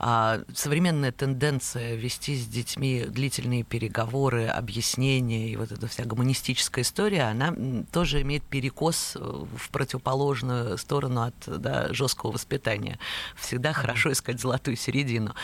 А 0.00 0.40
современная 0.54 1.10
тенденция 1.10 1.96
вести 1.96 2.36
с 2.36 2.46
детьми 2.46 3.04
длительные 3.08 3.64
переговоры, 3.64 4.46
объяснения 4.46 5.48
и 5.48 5.56
вот 5.56 5.72
эта 5.72 5.88
вся 5.88 6.04
гуманистическая 6.04 6.84
история, 6.84 7.24
она 7.24 7.52
тоже 7.90 8.22
имеет 8.22 8.44
перекос 8.44 9.16
э, 9.16 9.18
в 9.20 9.70
противоположную 9.70 10.78
сторону 10.78 11.22
от 11.22 11.34
да, 11.46 11.92
жесткого 11.92 12.32
воспитания. 12.32 12.98
Всегда 13.34 13.72
хорошо 13.72 14.12
искать 14.12 14.40
золотую 14.40 14.76
середину. 14.76 15.34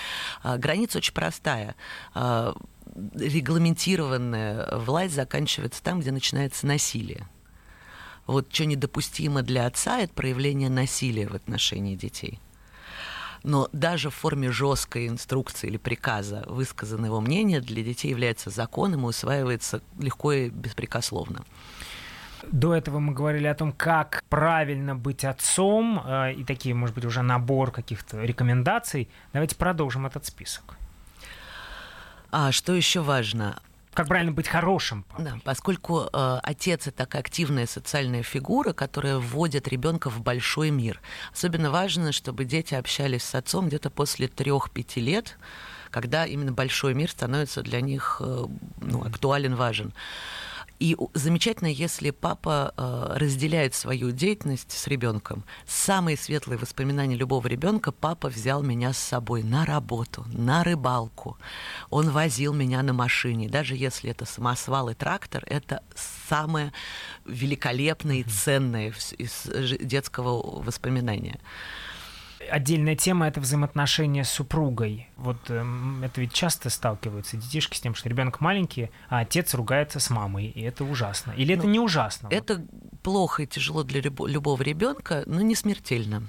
А, 0.45 0.57
Граница 0.57 0.99
очень 0.99 1.15
простая. 1.15 1.75
А, 2.15 2.55
Регламентированная 3.15 4.79
власть 4.79 5.15
заканчивается 5.15 5.83
там, 5.83 6.01
где 6.01 6.13
начинается 6.13 6.65
насилие. 6.65 7.29
Вот 8.27 8.55
что 8.55 8.67
недопустимо 8.67 9.43
для 9.43 9.67
отца, 9.67 9.99
это 9.99 10.15
проявление 10.15 10.71
насилия 10.71 11.27
в 11.27 11.35
отношении 11.35 11.97
детей. 11.97 12.39
Но 13.45 13.69
даже 13.73 14.09
в 14.11 14.15
форме 14.15 14.51
жесткой 14.51 15.07
инструкции 15.07 15.69
или 15.69 15.77
приказа 15.77 16.45
высказанное 16.47 17.11
его 17.11 17.21
мнение 17.21 17.61
для 17.61 17.83
детей 17.83 18.09
является 18.09 18.51
законом 18.51 19.05
и 19.05 19.09
усваивается 19.09 19.83
легко 19.99 20.33
и 20.33 20.49
беспрекословно. 20.49 21.45
До 22.51 22.75
этого 22.75 22.99
мы 22.99 23.13
говорили 23.13 23.47
о 23.47 23.55
том, 23.55 23.73
как 23.73 24.25
правильно 24.29 24.95
быть 24.97 25.25
отцом, 25.25 26.03
э, 26.05 26.33
и 26.35 26.45
такие, 26.45 26.75
может 26.75 26.95
быть, 26.95 27.05
уже 27.05 27.23
набор 27.23 27.71
каких-то 27.71 28.23
рекомендаций. 28.23 29.09
Давайте 29.33 29.57
продолжим 29.57 30.07
этот 30.07 30.27
список. 30.27 30.77
А 32.31 32.51
что 32.51 32.75
еще 32.75 33.01
важно? 33.01 33.61
Как 33.95 34.09
правильно 34.09 34.33
быть 34.33 34.49
хорошим 34.49 35.05
папой. 35.05 35.25
Да, 35.25 35.39
поскольку 35.45 36.09
э, 36.13 36.39
отец 36.43 36.89
это 36.89 36.99
такая 36.99 37.23
активная 37.23 37.67
социальная 37.67 38.25
фигура, 38.25 38.73
которая 38.73 39.19
вводит 39.19 39.69
ребенка 39.69 40.11
в 40.11 40.21
большой 40.21 40.71
мир. 40.71 41.01
Особенно 41.33 41.71
важно, 41.71 42.11
чтобы 42.11 42.45
дети 42.45 42.75
общались 42.75 43.23
с 43.23 43.35
отцом 43.37 43.69
где-то 43.69 43.91
после 43.91 44.27
трех-пяти 44.27 45.01
лет, 45.01 45.39
когда 45.91 46.27
именно 46.27 46.51
большой 46.51 46.93
мир 46.95 47.09
становится 47.09 47.63
для 47.63 47.81
них 47.81 48.17
э, 48.21 48.45
ну, 48.81 49.05
актуален, 49.05 49.55
важен. 49.55 49.95
И 50.81 50.97
замечательно, 51.15 51.69
если 51.69 52.11
папа 52.11 52.75
э, 52.77 53.17
разделяет 53.17 53.75
свою 53.75 54.11
деятельность 54.11 54.73
с 54.73 54.87
ребенком. 54.87 55.45
Самые 55.67 56.17
светлые 56.17 56.59
воспоминания 56.59 57.17
любого 57.17 57.47
ребенка 57.47 57.93
папа 57.93 58.29
взял 58.29 58.63
меня 58.63 58.93
с 58.93 58.99
собой 58.99 59.43
на 59.43 59.65
работу, 59.65 60.25
на 60.33 60.65
рыбалку. 60.65 61.39
Он 61.91 62.11
возил 62.11 62.53
меня 62.53 62.83
на 62.83 62.93
машине. 62.93 63.49
Даже 63.49 63.77
если 63.77 64.11
это 64.11 64.25
самосвал 64.25 64.89
и 64.89 64.95
трактор, 64.95 65.45
это 65.47 65.83
самое 65.95 66.73
великолепное 67.25 68.17
и 68.17 68.25
ценное 68.25 68.93
из 69.19 69.45
жи- 69.45 69.79
детского 69.79 70.61
воспоминания. 70.61 71.41
Отдельная 72.51 72.97
тема 72.97 73.27
это 73.27 73.41
взаимоотношения 73.41 74.25
с 74.25 74.31
супругой. 74.31 75.09
Вот 75.17 75.39
эм, 75.49 76.03
это 76.03 76.21
ведь 76.21 76.33
часто 76.33 76.71
сталкиваются 76.71 77.37
детишки 77.37 77.77
с 77.77 77.81
тем, 77.81 77.95
что 77.95 78.09
ребенок 78.09 78.41
маленький, 78.41 78.91
а 79.09 79.21
отец 79.21 79.55
ругается 79.55 80.01
с 80.01 80.11
мамой, 80.11 80.47
и 80.47 80.63
это 80.63 80.85
ужасно. 80.85 81.33
Или 81.33 81.55
это 81.55 81.65
Ну, 81.65 81.71
не 81.73 81.81
ужасно? 81.81 82.29
Вот. 82.29 82.37
Это 82.37 82.65
плохо 83.03 83.43
и 83.43 83.47
тяжело 83.47 83.83
для 83.83 84.01
любо- 84.01 84.29
любого 84.29 84.63
ребенка, 84.63 85.23
но 85.27 85.41
не 85.41 85.55
смертельно. 85.55 86.23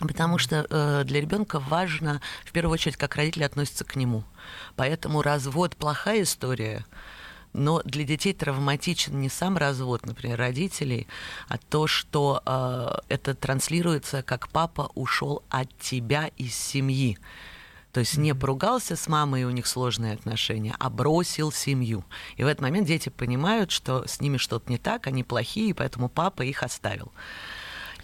Потому 0.00 0.38
что 0.38 0.64
э, 0.70 1.02
для 1.04 1.20
ребенка 1.20 1.58
важно, 1.58 2.20
в 2.44 2.52
первую 2.52 2.74
очередь, 2.74 2.96
как 2.96 3.16
родители 3.16 3.42
относятся 3.42 3.84
к 3.84 3.96
нему. 3.96 4.22
Поэтому 4.76 5.22
развод 5.22 5.76
плохая 5.76 6.22
история, 6.22 6.84
но 7.58 7.82
для 7.84 8.04
детей 8.04 8.32
травматичен 8.32 9.20
не 9.20 9.28
сам 9.28 9.56
развод, 9.56 10.06
например, 10.06 10.38
родителей, 10.38 11.06
а 11.48 11.58
то, 11.58 11.86
что 11.86 12.42
э, 12.46 12.88
это 13.08 13.34
транслируется, 13.34 14.22
как 14.22 14.48
папа 14.48 14.90
ушел 14.94 15.42
от 15.50 15.68
тебя 15.78 16.30
из 16.36 16.54
семьи. 16.54 17.18
То 17.92 18.00
есть 18.00 18.16
не 18.16 18.34
поругался 18.34 18.96
с 18.96 19.08
мамой, 19.08 19.42
и 19.42 19.44
у 19.44 19.50
них 19.50 19.66
сложные 19.66 20.14
отношения, 20.14 20.74
а 20.78 20.88
бросил 20.88 21.50
семью. 21.50 22.04
И 22.36 22.44
в 22.44 22.46
этот 22.46 22.62
момент 22.62 22.86
дети 22.86 23.08
понимают, 23.08 23.70
что 23.70 24.06
с 24.06 24.20
ними 24.20 24.36
что-то 24.36 24.70
не 24.70 24.78
так, 24.78 25.06
они 25.06 25.24
плохие, 25.24 25.70
и 25.70 25.72
поэтому 25.72 26.08
папа 26.08 26.42
их 26.42 26.62
оставил. 26.62 27.12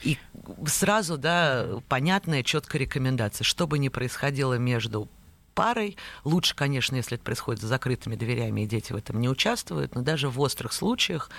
И 0.02 0.18
сразу, 0.66 1.16
да, 1.16 1.80
понятная, 1.88 2.42
четкая 2.42 2.82
рекомендация. 2.82 3.44
Что 3.44 3.66
бы 3.66 3.78
ни 3.78 3.88
происходило 3.88 4.54
между 4.58 5.08
парой. 5.54 5.96
Лучше, 6.24 6.54
конечно, 6.54 6.96
если 6.96 7.14
это 7.14 7.24
происходит 7.24 7.60
за 7.62 7.68
закрытыми 7.68 8.16
дверями, 8.16 8.62
и 8.62 8.66
дети 8.66 8.92
в 8.92 8.96
этом 8.96 9.20
не 9.20 9.28
участвуют, 9.28 9.94
но 9.94 10.02
даже 10.02 10.28
в 10.28 10.40
острых 10.40 10.72
случаях, 10.72 11.30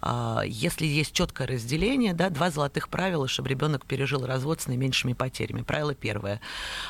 а, 0.00 0.42
если 0.46 0.86
есть 0.86 1.12
четкое 1.12 1.46
разделение, 1.46 2.14
да, 2.14 2.30
два 2.30 2.50
золотых 2.50 2.88
правила, 2.88 3.28
чтобы 3.28 3.48
ребенок 3.48 3.84
пережил 3.84 4.24
развод 4.24 4.60
с 4.60 4.66
наименьшими 4.66 5.12
потерями. 5.12 5.62
Правило 5.62 5.94
первое. 5.94 6.40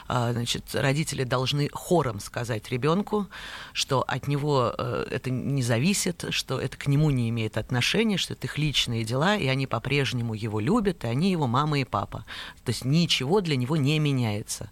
А, 0.06 0.32
Значит, 0.34 0.74
родители 0.74 1.24
должны 1.24 1.70
хором 1.72 2.20
сказать 2.20 2.68
ребенку, 2.70 3.28
что 3.72 4.02
от 4.02 4.28
него 4.28 4.74
э, 4.76 5.06
это 5.10 5.30
не 5.30 5.62
зависит, 5.62 6.24
что 6.30 6.60
это 6.60 6.76
к 6.76 6.86
нему 6.86 7.10
не 7.10 7.28
имеет 7.30 7.56
отношения, 7.56 8.16
что 8.16 8.34
это 8.34 8.46
их 8.46 8.58
личные 8.58 9.04
дела, 9.04 9.36
и 9.36 9.46
они 9.46 9.66
по-прежнему 9.66 10.34
его 10.34 10.60
любят, 10.60 11.04
и 11.04 11.06
они 11.06 11.30
его 11.30 11.46
мама 11.46 11.78
и 11.78 11.84
папа. 11.84 12.24
То 12.64 12.70
есть 12.70 12.84
ничего 12.84 13.40
для 13.40 13.56
него 13.56 13.76
не 13.76 13.98
меняется. 13.98 14.70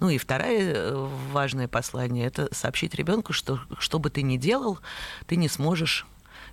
Ну 0.00 0.10
и 0.10 0.18
второе 0.18 0.74
э, 0.74 1.08
важное 1.46 1.68
послание– 1.68 2.26
это 2.26 2.52
сообщить 2.52 2.96
ребенку, 2.96 3.32
что 3.32 3.60
что 3.78 4.00
бы 4.00 4.10
ты 4.10 4.22
ни 4.22 4.36
делал, 4.36 4.80
ты 5.28 5.36
не 5.36 5.48
сможешь 5.48 6.04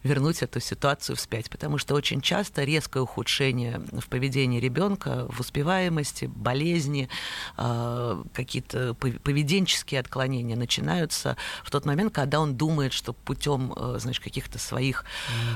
вернуть 0.03 0.43
эту 0.43 0.59
ситуацию 0.59 1.15
вспять, 1.15 1.49
потому 1.49 1.79
что 1.79 1.95
очень 1.95 2.21
часто 2.21 2.63
резкое 2.63 2.99
ухудшение 2.99 3.81
в 3.91 4.07
поведении 4.07 4.59
ребенка, 4.59 5.25
в 5.29 5.39
успеваемости, 5.39 6.25
болезни, 6.25 7.09
э, 7.57 8.23
какие-то 8.33 8.89
пов- 8.99 9.19
поведенческие 9.19 9.99
отклонения 9.99 10.55
начинаются 10.55 11.37
в 11.63 11.71
тот 11.71 11.85
момент, 11.85 12.13
когда 12.13 12.39
он 12.39 12.55
думает, 12.55 12.93
что 12.93 13.13
путем, 13.13 13.73
э, 13.75 13.95
значит, 13.99 14.23
каких-то 14.23 14.59
своих 14.59 15.05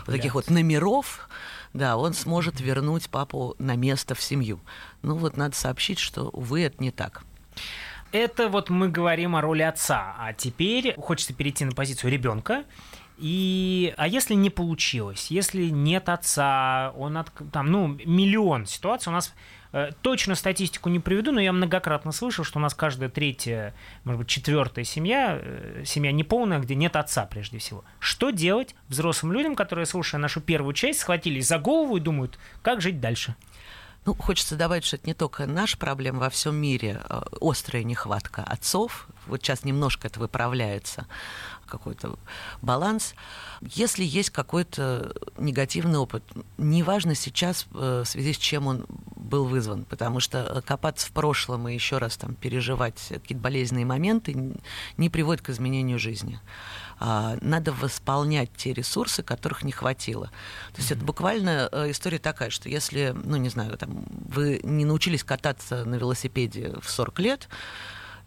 вот 0.07 0.15
таких 0.15 0.33
вот 0.33 0.49
номеров, 0.49 1.29
да, 1.73 1.95
он 1.95 2.13
сможет 2.13 2.59
вернуть 2.59 3.07
папу 3.09 3.55
на 3.59 3.75
место 3.75 4.15
в 4.15 4.21
семью. 4.21 4.59
Ну 5.03 5.15
вот 5.15 5.37
надо 5.37 5.55
сообщить, 5.55 5.99
что, 5.99 6.29
увы, 6.29 6.61
это 6.61 6.81
не 6.81 6.89
так. 6.89 7.23
Это 8.17 8.49
вот 8.49 8.71
мы 8.71 8.89
говорим 8.89 9.35
о 9.35 9.41
роли 9.41 9.61
отца. 9.61 10.15
А 10.17 10.33
теперь 10.33 10.95
хочется 10.97 11.35
перейти 11.35 11.65
на 11.65 11.73
позицию 11.73 12.11
ребенка. 12.11 12.63
И, 13.19 13.93
а 13.95 14.07
если 14.07 14.33
не 14.33 14.49
получилось, 14.49 15.27
если 15.29 15.65
нет 15.65 16.09
отца, 16.09 16.93
он 16.97 17.17
от, 17.17 17.31
там, 17.51 17.71
ну, 17.71 17.87
миллион 17.87 18.65
ситуаций, 18.65 19.11
у 19.11 19.13
нас 19.13 19.35
э, 19.71 19.91
точно 20.01 20.33
статистику 20.33 20.89
не 20.89 20.99
приведу, 20.99 21.31
но 21.31 21.39
я 21.39 21.51
многократно 21.51 22.11
слышал, 22.11 22.43
что 22.43 22.57
у 22.57 22.61
нас 22.61 22.73
каждая 22.73 23.09
третья, 23.09 23.75
может 24.03 24.21
быть, 24.21 24.29
четвертая 24.29 24.83
семья, 24.83 25.39
э, 25.39 25.83
семья 25.85 26.11
неполная, 26.11 26.59
где 26.59 26.73
нет 26.73 26.95
отца 26.95 27.25
прежде 27.25 27.59
всего. 27.59 27.83
Что 27.99 28.31
делать 28.31 28.75
взрослым 28.87 29.31
людям, 29.31 29.55
которые, 29.55 29.85
слушая 29.85 30.19
нашу 30.19 30.41
первую 30.41 30.73
часть, 30.73 30.99
схватились 30.99 31.47
за 31.47 31.59
голову 31.59 31.97
и 31.97 31.99
думают, 31.99 32.39
как 32.63 32.81
жить 32.81 32.99
дальше? 32.99 33.35
Ну, 34.07 34.15
хочется 34.15 34.55
добавить, 34.55 34.85
что 34.85 34.95
это 34.95 35.05
не 35.05 35.13
только 35.13 35.45
наша 35.45 35.77
проблема 35.77 36.19
во 36.19 36.29
всем 36.29 36.55
мире, 36.55 37.01
э, 37.09 37.21
острая 37.41 37.83
нехватка 37.83 38.41
отцов 38.41 39.09
Вот 39.25 39.41
сейчас 39.41 39.65
немножко 39.65 40.07
это 40.07 40.21
выправляется, 40.21 41.07
какой-то 41.65 42.17
баланс. 42.61 43.15
Если 43.59 44.05
есть 44.05 44.29
какой-то 44.29 45.13
негативный 45.37 45.99
опыт, 45.99 46.23
неважно 46.57 47.15
сейчас, 47.15 47.67
э, 47.73 48.03
в 48.05 48.09
связи 48.09 48.31
с 48.31 48.37
чем 48.37 48.67
он 48.67 48.85
был 49.27 49.45
вызван, 49.45 49.85
потому 49.85 50.19
что 50.19 50.63
копаться 50.65 51.07
в 51.07 51.11
прошлом 51.11 51.67
и 51.67 51.73
еще 51.73 51.97
раз 51.97 52.17
там 52.17 52.35
переживать 52.35 53.01
какие-то 53.09 53.41
болезненные 53.41 53.85
моменты 53.85 54.55
не 54.97 55.09
приводит 55.09 55.43
к 55.43 55.49
изменению 55.49 55.99
жизни. 55.99 56.39
А, 56.99 57.37
надо 57.41 57.71
восполнять 57.71 58.49
те 58.55 58.73
ресурсы, 58.73 59.21
которых 59.21 59.63
не 59.63 59.71
хватило. 59.71 60.27
То 60.73 60.77
есть 60.77 60.91
mm-hmm. 60.91 60.95
это 60.95 61.05
буквально 61.05 61.69
э, 61.71 61.91
история 61.91 62.17
такая, 62.19 62.49
что 62.49 62.69
если, 62.69 63.13
ну 63.15 63.37
не 63.37 63.49
знаю, 63.49 63.77
там, 63.77 64.05
вы 64.09 64.59
не 64.63 64.83
научились 64.85 65.23
кататься 65.23 65.85
на 65.85 65.95
велосипеде 65.95 66.73
в 66.81 66.89
40 66.89 67.19
лет, 67.19 67.49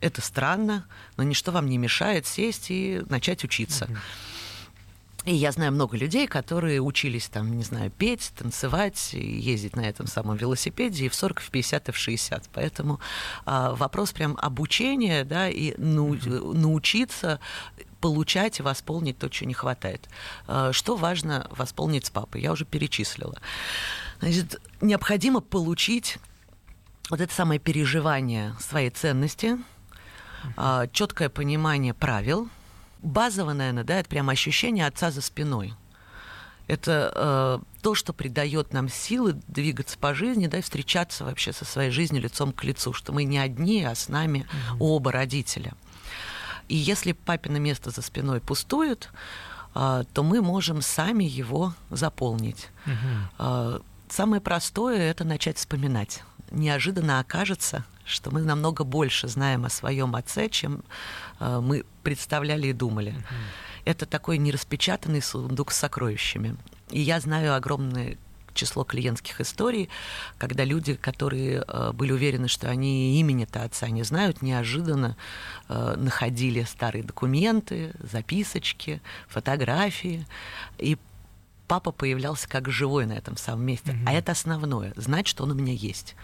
это 0.00 0.20
странно, 0.20 0.86
но 1.16 1.24
ничто 1.24 1.50
вам 1.52 1.68
не 1.68 1.78
мешает 1.78 2.26
сесть 2.26 2.70
и 2.70 3.02
начать 3.08 3.42
учиться. 3.44 3.86
Mm-hmm. 3.86 3.98
И 5.26 5.34
я 5.34 5.52
знаю 5.52 5.72
много 5.72 5.98
людей, 5.98 6.26
которые 6.26 6.80
учились 6.80 7.28
там, 7.28 7.54
не 7.56 7.62
знаю, 7.62 7.90
петь, 7.90 8.32
танцевать, 8.38 9.12
ездить 9.12 9.76
на 9.76 9.82
этом 9.82 10.06
самом 10.06 10.36
велосипеде 10.36 11.06
и 11.06 11.08
в 11.10 11.14
40, 11.14 11.40
в 11.40 11.50
50, 11.50 11.88
и 11.90 11.92
в 11.92 11.96
60. 11.96 12.48
Поэтому 12.54 13.00
а, 13.44 13.74
вопрос 13.74 14.12
прям 14.12 14.38
обучения, 14.40 15.24
да, 15.24 15.50
и 15.50 15.74
ну, 15.76 16.14
научиться 16.54 17.38
получать 18.00 18.60
и 18.60 18.62
восполнить 18.62 19.18
то, 19.18 19.28
чего 19.28 19.48
не 19.48 19.54
хватает. 19.54 20.08
А, 20.46 20.72
что 20.72 20.96
важно 20.96 21.46
восполнить 21.50 22.06
с 22.06 22.10
папой? 22.10 22.40
Я 22.40 22.52
уже 22.52 22.64
перечислила. 22.64 23.38
Значит, 24.20 24.58
необходимо 24.80 25.42
получить 25.42 26.16
вот 27.10 27.20
это 27.20 27.34
самое 27.34 27.60
переживание 27.60 28.54
своей 28.58 28.88
ценности, 28.88 29.58
а, 30.56 30.86
четкое 30.86 31.28
понимание 31.28 31.92
правил– 31.92 32.48
базово, 33.02 33.52
наверное, 33.52 33.84
да, 33.84 34.00
это 34.00 34.08
прямо 34.08 34.32
ощущение 34.32 34.86
отца 34.86 35.10
за 35.10 35.20
спиной. 35.20 35.74
Это 36.66 37.12
э, 37.14 37.58
то, 37.82 37.94
что 37.96 38.12
придает 38.12 38.72
нам 38.72 38.88
силы 38.88 39.32
двигаться 39.48 39.98
по 39.98 40.14
жизни, 40.14 40.46
да, 40.46 40.58
и 40.58 40.62
встречаться 40.62 41.24
вообще 41.24 41.52
со 41.52 41.64
своей 41.64 41.90
жизнью 41.90 42.22
лицом 42.22 42.52
к 42.52 42.62
лицу, 42.62 42.92
что 42.92 43.12
мы 43.12 43.24
не 43.24 43.38
одни, 43.38 43.82
а 43.82 43.94
с 43.94 44.08
нами 44.08 44.40
mm-hmm. 44.40 44.76
оба 44.78 45.10
родителя. 45.10 45.72
И 46.68 46.76
если 46.76 47.10
папино 47.10 47.56
место 47.56 47.90
за 47.90 48.02
спиной 48.02 48.40
пустует, 48.40 49.10
э, 49.74 50.04
то 50.12 50.22
мы 50.22 50.42
можем 50.42 50.80
сами 50.80 51.24
его 51.24 51.74
заполнить. 51.90 52.68
Mm-hmm. 52.86 53.18
Э, 53.40 53.80
самое 54.08 54.40
простое 54.40 55.10
это 55.10 55.24
начать 55.24 55.58
вспоминать. 55.58 56.22
Неожиданно 56.52 57.18
окажется, 57.18 57.84
что 58.10 58.30
мы 58.30 58.42
намного 58.42 58.84
больше 58.84 59.28
знаем 59.28 59.64
о 59.64 59.70
своем 59.70 60.14
отце, 60.14 60.48
чем 60.48 60.82
э, 61.38 61.60
мы 61.60 61.84
представляли 62.02 62.68
и 62.68 62.72
думали. 62.72 63.12
Mm-hmm. 63.12 63.84
Это 63.84 64.06
такой 64.06 64.38
нераспечатанный 64.38 65.22
сундук 65.22 65.72
с 65.72 65.78
сокровищами. 65.78 66.56
И 66.90 67.00
я 67.00 67.20
знаю 67.20 67.54
огромное 67.54 68.18
число 68.54 68.84
клиентских 68.84 69.40
историй, 69.40 69.88
когда 70.38 70.64
люди, 70.64 70.94
которые 70.94 71.64
э, 71.66 71.92
были 71.92 72.12
уверены, 72.12 72.48
что 72.48 72.68
они 72.68 73.18
имени-то 73.20 73.62
отца 73.62 73.88
не 73.88 74.02
знают, 74.02 74.42
неожиданно 74.42 75.16
э, 75.68 75.94
находили 75.96 76.64
старые 76.64 77.04
документы, 77.04 77.92
записочки, 78.00 79.00
фотографии, 79.28 80.26
и 80.78 80.98
папа 81.68 81.92
появлялся 81.92 82.48
как 82.48 82.68
живой 82.68 83.06
на 83.06 83.12
этом 83.12 83.36
самом 83.36 83.64
месте. 83.64 83.92
Mm-hmm. 83.92 84.04
А 84.06 84.12
это 84.12 84.32
основное, 84.32 84.92
знать, 84.96 85.26
что 85.26 85.44
он 85.44 85.52
у 85.52 85.54
меня 85.54 85.72
есть. 85.72 86.16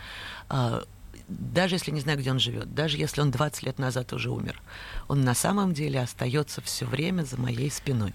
Э, 0.50 0.82
даже 1.28 1.74
если 1.74 1.90
не 1.90 2.00
знаю, 2.00 2.18
где 2.18 2.30
он 2.30 2.38
живет, 2.38 2.72
даже 2.74 2.98
если 2.98 3.20
он 3.20 3.30
20 3.30 3.64
лет 3.64 3.78
назад 3.78 4.12
уже 4.12 4.30
умер, 4.30 4.60
он 5.08 5.22
на 5.22 5.34
самом 5.34 5.74
деле 5.74 6.00
остается 6.00 6.60
все 6.60 6.86
время 6.86 7.22
за 7.22 7.40
моей 7.40 7.70
спиной. 7.70 8.14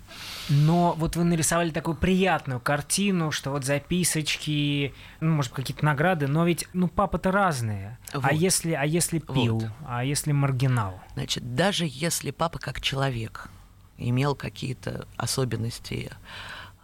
Но 0.49 0.93
вот 0.97 1.17
вы 1.17 1.25
нарисовали 1.25 1.71
такую 1.71 1.97
приятную 1.97 2.59
картину, 2.59 3.31
что 3.31 3.51
вот 3.51 3.65
записочки, 3.65 4.93
ну, 5.19 5.31
может, 5.35 5.51
какие-то 5.51 5.83
награды, 5.83 6.27
но 6.27 6.45
ведь, 6.45 6.67
ну, 6.73 6.87
папа-то 6.87 7.31
разные. 7.31 7.97
А 8.13 8.19
вот. 8.19 8.31
А 8.31 8.33
если, 8.33 8.71
а 8.71 8.85
если 8.85 9.19
пил, 9.19 9.59
вот. 9.59 9.69
а 9.85 10.05
если 10.05 10.31
маргинал? 10.31 11.01
Значит, 11.13 11.55
даже 11.55 11.85
если 11.87 12.31
папа 12.31 12.59
как 12.59 12.79
человек 12.79 13.49
имел 13.97 14.35
какие-то 14.35 15.05
особенности, 15.17 16.11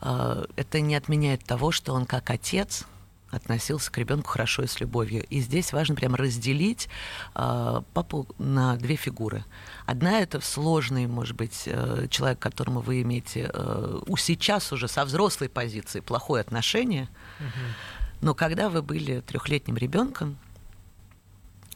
а, 0.01 0.45
это 0.57 0.81
не 0.81 0.95
отменяет 0.95 1.45
того, 1.45 1.71
что 1.71 1.93
он 1.93 2.05
как 2.05 2.29
отец– 2.29 2.85
относился 3.31 3.91
к 3.91 3.97
ребенку 3.97 4.29
хорошо 4.29 4.63
и 4.63 4.67
с 4.67 4.79
любовью. 4.79 5.23
И 5.29 5.39
здесь 5.39 5.73
важно 5.73 5.95
прямо 5.95 6.17
разделить 6.17 6.87
э, 7.35 7.81
папу 7.93 8.27
на 8.37 8.77
две 8.77 8.95
фигуры. 8.95 9.43
Одна 9.85 10.19
это 10.19 10.39
сложный, 10.39 11.07
может 11.07 11.35
быть, 11.35 11.63
э, 11.65 12.07
человек, 12.09 12.39
к 12.39 12.41
которому 12.41 12.79
вы 12.79 13.01
имеете 13.01 13.49
э, 13.53 13.99
у 14.07 14.17
сейчас 14.17 14.71
уже 14.71 14.87
со 14.87 15.03
взрослой 15.05 15.49
позиции 15.49 15.99
плохое 15.99 16.41
отношение, 16.41 17.09
угу. 17.39 17.65
но 18.21 18.33
когда 18.33 18.69
вы 18.69 18.81
были 18.81 19.21
трехлетним 19.21 19.77
ребенком, 19.77 20.37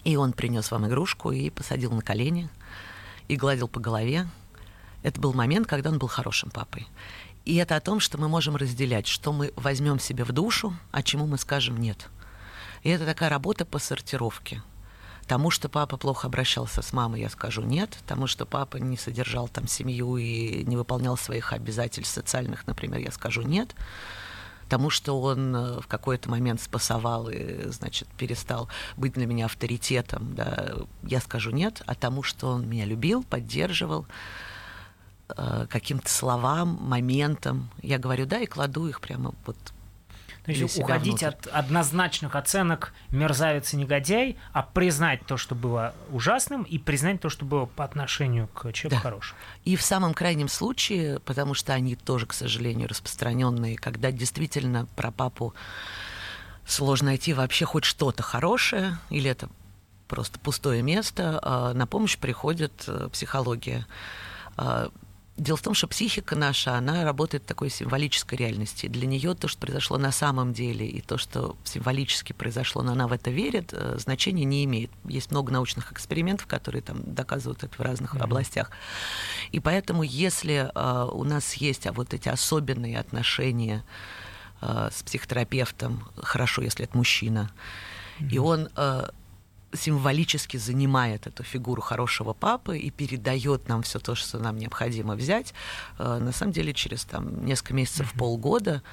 и 0.04 0.16
он 0.16 0.34
принес 0.34 0.72
вам 0.72 0.88
игрушку 0.88 1.32
и 1.32 1.50
посадил 1.50 1.92
на 1.92 2.02
колени, 2.02 2.50
и 3.28 3.36
гладил 3.36 3.68
по 3.68 3.80
голове, 3.80 4.28
это 5.04 5.20
был 5.20 5.34
момент, 5.34 5.68
когда 5.68 5.90
он 5.90 5.98
был 5.98 6.08
хорошим 6.08 6.50
папой. 6.50 6.88
И 7.46 7.56
это 7.56 7.76
о 7.76 7.82
том, 7.82 8.00
что 8.00 8.18
мы 8.18 8.28
можем 8.28 8.56
разделять, 8.56 9.08
что 9.08 9.34
мы 9.34 9.52
возьмем 9.56 10.00
себе 10.00 10.24
в 10.24 10.32
душу, 10.32 10.76
а 10.92 11.02
чему 11.02 11.26
мы 11.26 11.38
скажем 11.38 11.78
нет. 11.78 12.10
И 12.84 12.90
это 12.90 13.06
такая 13.06 13.30
работа 13.30 13.66
по 13.66 13.80
сортировке. 13.80 14.62
Тому, 15.28 15.50
что 15.50 15.70
папа 15.70 15.98
плохо 15.98 16.28
обращался 16.28 16.82
с 16.82 16.94
мамой, 16.94 17.22
я 17.22 17.30
скажу 17.30 17.62
нет. 17.62 17.98
Тому, 18.06 18.28
что 18.28 18.46
папа 18.46 18.78
не 18.78 18.98
содержал 18.98 19.48
там 19.48 19.68
семью 19.68 20.18
и 20.18 20.64
не 20.66 20.76
выполнял 20.76 21.16
своих 21.16 21.54
обязательств 21.54 22.14
социальных, 22.14 22.68
например, 22.68 23.00
я 23.00 23.12
скажу 23.12 23.42
нет. 23.42 23.76
Тому, 24.68 24.90
что 24.90 25.22
он 25.22 25.56
э, 25.56 25.80
в 25.82 25.88
какой-то 25.88 26.30
момент 26.30 26.62
спасовал 26.62 27.30
и, 27.30 27.70
значит, 27.70 28.08
перестал 28.18 28.70
быть 28.96 29.14
для 29.14 29.26
меня 29.26 29.46
авторитетом, 29.46 30.34
да, 30.34 30.74
я 31.04 31.20
скажу 31.20 31.52
нет. 31.52 31.82
А 31.88 31.96
тому, 31.96 32.24
что 32.24 32.48
он 32.48 32.70
меня 32.70 32.86
любил, 32.86 33.24
поддерживал, 33.24 34.06
каким-то 35.70 36.10
словам, 36.10 36.78
моментам. 36.82 37.70
Я 37.82 37.98
говорю 37.98 38.26
да 38.26 38.40
и 38.40 38.46
кладу 38.46 38.88
их 38.88 39.02
прямо 39.02 39.34
вот 39.46 39.58
то 40.44 40.52
есть 40.52 40.80
уходить 40.80 41.22
внутрь. 41.22 41.26
от 41.26 41.48
однозначных 41.48 42.36
оценок 42.36 42.94
мерзавец 43.10 43.74
и 43.74 43.78
негодяй, 43.78 44.38
а 44.54 44.64
признать 44.64 45.26
то, 45.26 45.38
что 45.38 45.54
было 45.54 45.94
ужасным, 46.10 46.64
и 46.64 46.80
признать 46.80 47.22
то, 47.22 47.30
что 47.30 47.46
было 47.46 47.68
по 47.68 47.84
отношению 47.84 48.48
к 48.48 48.72
человеку 48.74 49.02
да. 49.04 49.10
хорошему. 49.10 49.40
И 49.66 49.76
в 49.76 49.84
самом 49.84 50.14
крайнем 50.14 50.48
случае, 50.48 51.20
потому 51.20 51.54
что 51.54 51.74
они 51.74 51.96
тоже, 51.96 52.26
к 52.26 52.34
сожалению, 52.34 52.90
распространенные, 52.90 53.78
когда 53.78 54.12
действительно 54.12 54.88
про 54.96 55.12
папу 55.12 55.54
сложно 56.66 57.08
найти 57.08 57.34
вообще 57.34 57.66
хоть 57.66 57.84
что-то 57.84 58.24
хорошее, 58.24 58.98
или 59.10 59.30
это 59.30 59.48
просто 60.08 60.40
пустое 60.40 60.82
место, 60.82 61.40
а 61.44 61.74
на 61.74 61.86
помощь 61.86 62.18
приходит 62.18 62.84
э, 62.88 63.10
психология 63.12 63.86
Дело 65.38 65.58
в 65.58 65.62
том, 65.62 65.74
что 65.74 65.88
психика 65.88 66.36
наша, 66.36 66.76
она 66.76 67.04
работает 67.06 67.44
в 67.44 67.48
такой 67.48 67.70
символической 67.70 68.38
реальности. 68.38 68.88
Для 68.88 69.08
нее 69.08 69.34
то, 69.34 69.48
что 69.48 69.60
произошло 69.60 69.98
на 69.98 70.12
самом 70.12 70.52
деле, 70.52 70.86
и 70.86 71.02
то, 71.02 71.18
что 71.18 71.56
символически 71.64 72.34
произошло, 72.34 72.84
но 72.84 72.92
она 72.92 73.08
в 73.08 73.14
это 73.14 73.32
верит, 73.32 73.70
э, 73.72 73.96
значения 73.98 74.44
не 74.44 74.66
имеет. 74.66 74.92
Есть 75.06 75.32
много 75.32 75.52
научных 75.52 75.94
экспериментов, 75.94 76.48
которые 76.48 76.82
там 76.82 77.02
доказывают 77.06 77.64
это 77.64 77.74
в 77.76 77.80
разных 77.80 78.16
mm-hmm. 78.16 78.24
областях. 78.24 78.72
И 79.52 79.60
поэтому, 79.60 80.04
если 80.04 80.70
э, 80.74 81.10
у 81.12 81.24
нас 81.24 81.54
есть 81.54 81.88
а, 81.88 81.94
вот 81.94 82.14
эти 82.14 82.28
особенные 82.28 83.00
отношения 83.00 83.86
э, 84.62 84.90
с 84.94 85.02
психотерапевтом, 85.02 86.10
хорошо, 86.18 86.62
если 86.62 86.84
это 86.84 86.98
мужчина, 86.98 87.52
mm-hmm. 88.20 88.30
и 88.30 88.38
он 88.38 88.70
э, 88.76 89.08
символически 89.74 90.58
занимает 90.58 91.28
эту 91.28 91.44
фигуру 91.44 91.82
хорошего 91.82 92.34
папы 92.34 92.78
и 92.78 92.90
передает 92.92 93.68
нам 93.68 93.84
все 93.84 94.00
то, 94.00 94.16
что 94.16 94.40
нам 94.40 94.58
необходимо 94.58 95.16
взять, 95.16 95.54
э, 95.98 96.18
на 96.18 96.32
самом 96.32 96.52
деле 96.52 96.74
через 96.74 97.06
там, 97.06 97.46
несколько 97.46 97.74
месяцев, 97.74 98.14
mm-hmm. 98.14 98.18
полгода 98.18 98.84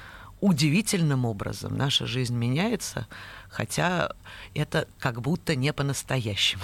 удивительным 0.41 1.25
образом 1.25 1.77
наша 1.77 2.05
жизнь 2.05 2.35
меняется, 2.35 3.07
хотя 3.49 4.13
это 4.53 4.87
как 4.99 5.21
будто 5.21 5.55
не 5.55 5.73
по-настоящему. 5.73 6.63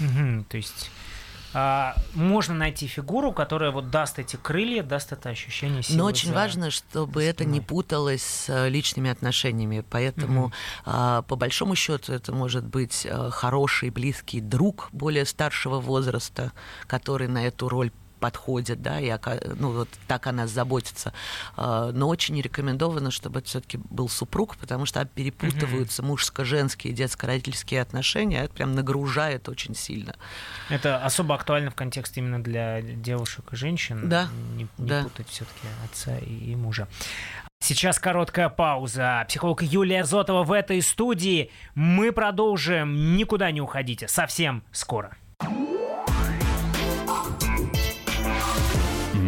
Mm-hmm. 0.00 0.44
То 0.48 0.56
есть 0.56 0.90
а, 1.54 1.96
можно 2.14 2.54
найти 2.54 2.86
фигуру, 2.86 3.32
которая 3.32 3.70
вот 3.70 3.90
даст 3.90 4.18
эти 4.18 4.36
крылья, 4.36 4.82
даст 4.82 5.12
это 5.12 5.28
ощущение 5.28 5.82
силы. 5.82 5.98
Но 5.98 6.04
очень 6.06 6.28
за... 6.28 6.34
важно, 6.34 6.70
чтобы 6.70 7.10
спиной. 7.10 7.26
это 7.26 7.44
не 7.44 7.60
путалось 7.60 8.22
с 8.22 8.48
э, 8.48 8.68
личными 8.68 9.10
отношениями. 9.10 9.84
Поэтому, 9.88 10.46
угу. 10.46 10.52
а, 10.86 11.22
по 11.22 11.36
большому 11.36 11.74
счету, 11.74 12.12
это 12.12 12.32
может 12.32 12.64
быть 12.64 13.06
э, 13.06 13.30
хороший, 13.30 13.90
близкий 13.90 14.40
друг 14.40 14.88
более 14.92 15.26
старшего 15.26 15.80
возраста, 15.80 16.52
который 16.86 17.28
на 17.28 17.46
эту 17.46 17.68
роль 17.68 17.90
подходит, 18.22 18.80
да, 18.80 19.00
и 19.00 19.12
ну, 19.56 19.72
вот 19.72 19.88
так 20.06 20.28
о 20.28 20.32
нас 20.32 20.48
заботится. 20.48 21.12
А, 21.56 21.90
но 21.90 22.08
очень 22.08 22.40
рекомендовано, 22.40 23.10
чтобы 23.10 23.40
это 23.40 23.48
все-таки 23.48 23.80
был 23.90 24.08
супруг, 24.08 24.56
потому 24.56 24.86
что 24.86 25.04
перепутываются 25.04 26.04
мужско-женские 26.04 26.92
детско-родительские 26.92 27.82
отношения, 27.82 28.42
а 28.42 28.44
это 28.44 28.54
прям 28.54 28.76
нагружает 28.76 29.48
очень 29.48 29.74
сильно. 29.74 30.14
Это 30.68 31.04
особо 31.04 31.34
актуально 31.34 31.72
в 31.72 31.74
контексте 31.74 32.20
именно 32.20 32.40
для 32.40 32.80
девушек 32.80 33.52
и 33.52 33.56
женщин. 33.56 34.08
Да. 34.08 34.28
Не, 34.54 34.68
не 34.78 34.88
да. 34.88 35.02
путать 35.02 35.28
все-таки 35.28 35.66
отца 35.84 36.16
и, 36.18 36.52
и 36.52 36.54
мужа. 36.54 36.86
Сейчас 37.58 37.98
короткая 37.98 38.50
пауза. 38.50 39.24
Психолог 39.28 39.62
Юлия 39.62 40.04
Зотова 40.04 40.44
в 40.44 40.52
этой 40.52 40.80
студии. 40.80 41.50
Мы 41.74 42.12
продолжим. 42.12 43.16
Никуда 43.16 43.50
не 43.50 43.60
уходите. 43.60 44.06
Совсем 44.06 44.62
скоро. 44.70 45.16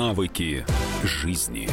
Навыки 0.00 0.64
жизни. 1.04 1.68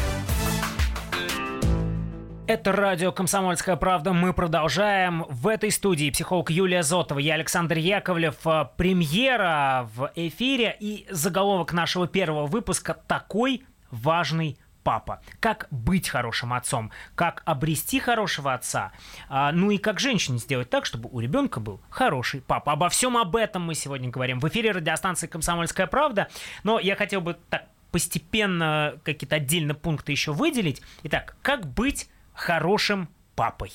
Это 2.46 2.74
радио 2.74 3.13
«Комсомольская 3.13 3.78
правда». 3.78 4.12
Мы 4.12 4.34
продолжаем. 4.34 5.24
В 5.30 5.48
этой 5.48 5.72
студии 5.72 6.12
психолог 6.12 6.50
Юлия 6.50 6.84
Зотова, 6.84 7.20
я 7.20 7.36
Александр 7.36 7.78
Яковлев. 7.78 8.36
Премьера 8.76 9.90
в 9.96 10.12
эфире 10.16 10.76
и 10.78 11.08
заголовок 11.10 11.72
нашего 11.72 12.06
первого 12.06 12.48
выпуска 12.48 12.96
«Такой 13.08 13.63
важный 13.92 14.60
папа. 14.84 15.22
Как 15.40 15.68
быть 15.72 16.10
хорошим 16.10 16.52
отцом, 16.52 16.92
как 17.16 17.44
обрести 17.46 18.02
хорошего 18.02 18.54
отца, 18.54 18.92
а, 19.30 19.54
ну 19.54 19.72
и 19.72 19.78
как 19.78 20.02
женщине 20.02 20.38
сделать 20.38 20.70
так, 20.70 20.86
чтобы 20.86 21.08
у 21.13 21.22
ребенка 21.22 21.62
был 21.62 21.80
хороший 21.90 22.42
папа. 22.42 22.74
Обо 22.74 22.90
всем 22.90 23.16
об 23.16 23.38
этом 23.38 23.62
мы 23.62 23.74
сегодня 23.74 24.10
говорим 24.10 24.42
в 24.42 24.48
эфире 24.50 24.72
радиостанции 24.72 25.28
«Комсомольская 25.28 25.88
правда». 25.88 26.28
Но 26.63 26.78
я 26.78 26.98
хотел 26.98 27.22
бы 27.22 27.38
так 27.50 27.68
постепенно 27.97 29.01
какие-то 29.03 29.38
отдельные 29.38 29.73
пункты 29.73 30.12
еще 30.12 30.31
выделить. 30.31 30.83
Итак, 31.01 31.36
как 31.41 31.65
быть 31.65 32.07
хорошим 32.31 33.10
папой? 33.33 33.71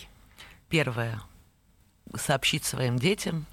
Первое. 0.68 1.20
Сообщить 2.14 2.62
своим 2.62 3.00
детям 3.00 3.46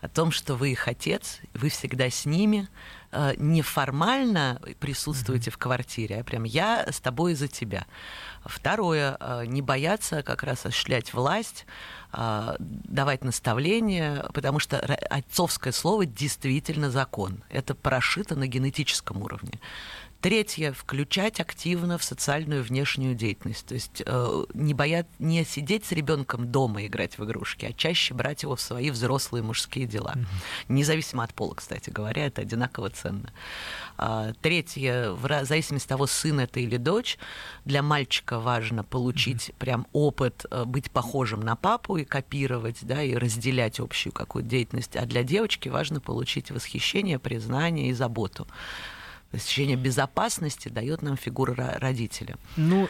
о 0.00 0.08
том, 0.08 0.30
что 0.30 0.54
вы 0.54 0.72
их 0.72 0.88
отец, 0.88 1.42
вы 1.52 1.68
всегда 1.68 2.08
с 2.08 2.24
ними, 2.24 2.66
неформально 3.38 4.60
присутствуете 4.78 5.50
mm-hmm. 5.50 5.54
в 5.54 5.58
квартире, 5.58 6.20
а 6.20 6.24
прям 6.24 6.44
я 6.44 6.86
с 6.90 7.00
тобой 7.00 7.34
за 7.34 7.48
тебя. 7.48 7.86
Второе, 8.44 9.16
э, 9.18 9.44
не 9.46 9.62
бояться 9.62 10.22
как 10.22 10.42
раз 10.42 10.64
осуществлять 10.64 11.12
власть, 11.12 11.66
э, 12.12 12.56
давать 12.58 13.24
наставления, 13.24 14.24
потому 14.32 14.58
что 14.60 14.78
отцовское 14.78 15.72
слово 15.72 16.06
действительно 16.06 16.90
закон. 16.90 17.42
Это 17.50 17.74
прошито 17.74 18.36
на 18.36 18.46
генетическом 18.46 19.22
уровне. 19.22 19.60
Третье, 20.20 20.72
включать 20.72 21.40
активно 21.40 21.96
в 21.96 22.04
социальную 22.04 22.62
внешнюю 22.62 23.14
деятельность. 23.14 23.64
То 23.64 23.74
есть 23.74 24.02
э, 24.04 24.44
не, 24.52 24.74
боят, 24.74 25.06
не 25.18 25.44
сидеть 25.44 25.86
с 25.86 25.92
ребенком 25.92 26.52
дома 26.52 26.84
играть 26.86 27.16
в 27.16 27.24
игрушки, 27.24 27.64
а 27.64 27.72
чаще 27.72 28.12
брать 28.12 28.42
его 28.42 28.54
в 28.54 28.60
свои 28.60 28.90
взрослые 28.90 29.42
мужские 29.42 29.86
дела. 29.86 30.12
Mm-hmm. 30.14 30.26
Независимо 30.68 31.24
от 31.24 31.32
пола, 31.32 31.54
кстати 31.54 31.88
говоря, 31.88 32.26
это 32.26 32.42
одинаково 32.42 32.90
ценно. 32.90 33.32
А, 33.96 34.34
третье, 34.42 35.12
в 35.12 35.44
зависимости 35.46 35.86
от 35.86 35.88
того, 35.88 36.06
сын 36.06 36.40
это 36.40 36.60
или 36.60 36.76
дочь, 36.76 37.18
для 37.64 37.82
мальчика 37.82 38.38
важно 38.40 38.84
получить 38.84 39.48
mm-hmm. 39.48 39.54
прям 39.58 39.86
опыт 39.94 40.44
э, 40.50 40.64
быть 40.66 40.90
похожим 40.90 41.40
на 41.40 41.56
папу 41.56 41.96
и 41.96 42.04
копировать, 42.04 42.80
да, 42.82 43.02
и 43.02 43.14
разделять 43.14 43.80
общую 43.80 44.12
какую-то 44.12 44.50
деятельность. 44.50 44.96
А 44.96 45.06
для 45.06 45.22
девочки 45.22 45.70
важно 45.70 45.98
получить 46.00 46.50
восхищение, 46.50 47.18
признание 47.18 47.88
и 47.88 47.94
заботу 47.94 48.46
ощущение 49.32 49.76
безопасности 49.76 50.68
дает 50.68 51.02
нам 51.02 51.16
фигура 51.16 51.76
родителя. 51.78 52.36
Ну, 52.56 52.88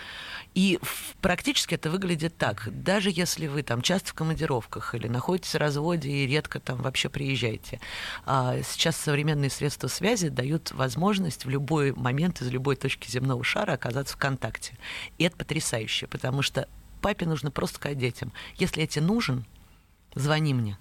и 0.54 0.78
практически 1.20 1.74
это 1.74 1.90
выглядит 1.90 2.36
так. 2.36 2.68
Даже 2.70 3.10
если 3.12 3.46
вы 3.46 3.62
там 3.62 3.82
часто 3.82 4.10
в 4.10 4.14
командировках 4.14 4.94
или 4.94 5.06
находитесь 5.06 5.54
в 5.54 5.58
разводе 5.58 6.10
и 6.10 6.26
редко 6.26 6.58
там 6.60 6.78
вообще 6.82 7.08
приезжаете, 7.08 7.80
а, 8.24 8.56
сейчас 8.62 8.96
современные 8.96 9.50
средства 9.50 9.88
связи 9.88 10.28
дают 10.28 10.72
возможность 10.72 11.44
в 11.44 11.50
любой 11.50 11.92
момент 11.92 12.40
из 12.40 12.48
любой 12.50 12.76
точки 12.76 13.10
земного 13.10 13.44
шара 13.44 13.72
оказаться 13.72 14.14
в 14.14 14.18
контакте. 14.18 14.76
И 15.18 15.24
это 15.24 15.36
потрясающе, 15.36 16.06
потому 16.06 16.42
что 16.42 16.68
папе 17.00 17.26
нужно 17.26 17.50
просто 17.50 17.76
сказать 17.76 17.98
детям, 17.98 18.32
если 18.56 18.80
я 18.80 18.86
тебе 18.86 19.04
нужен, 19.04 19.44
звони 20.14 20.54
мне 20.54 20.78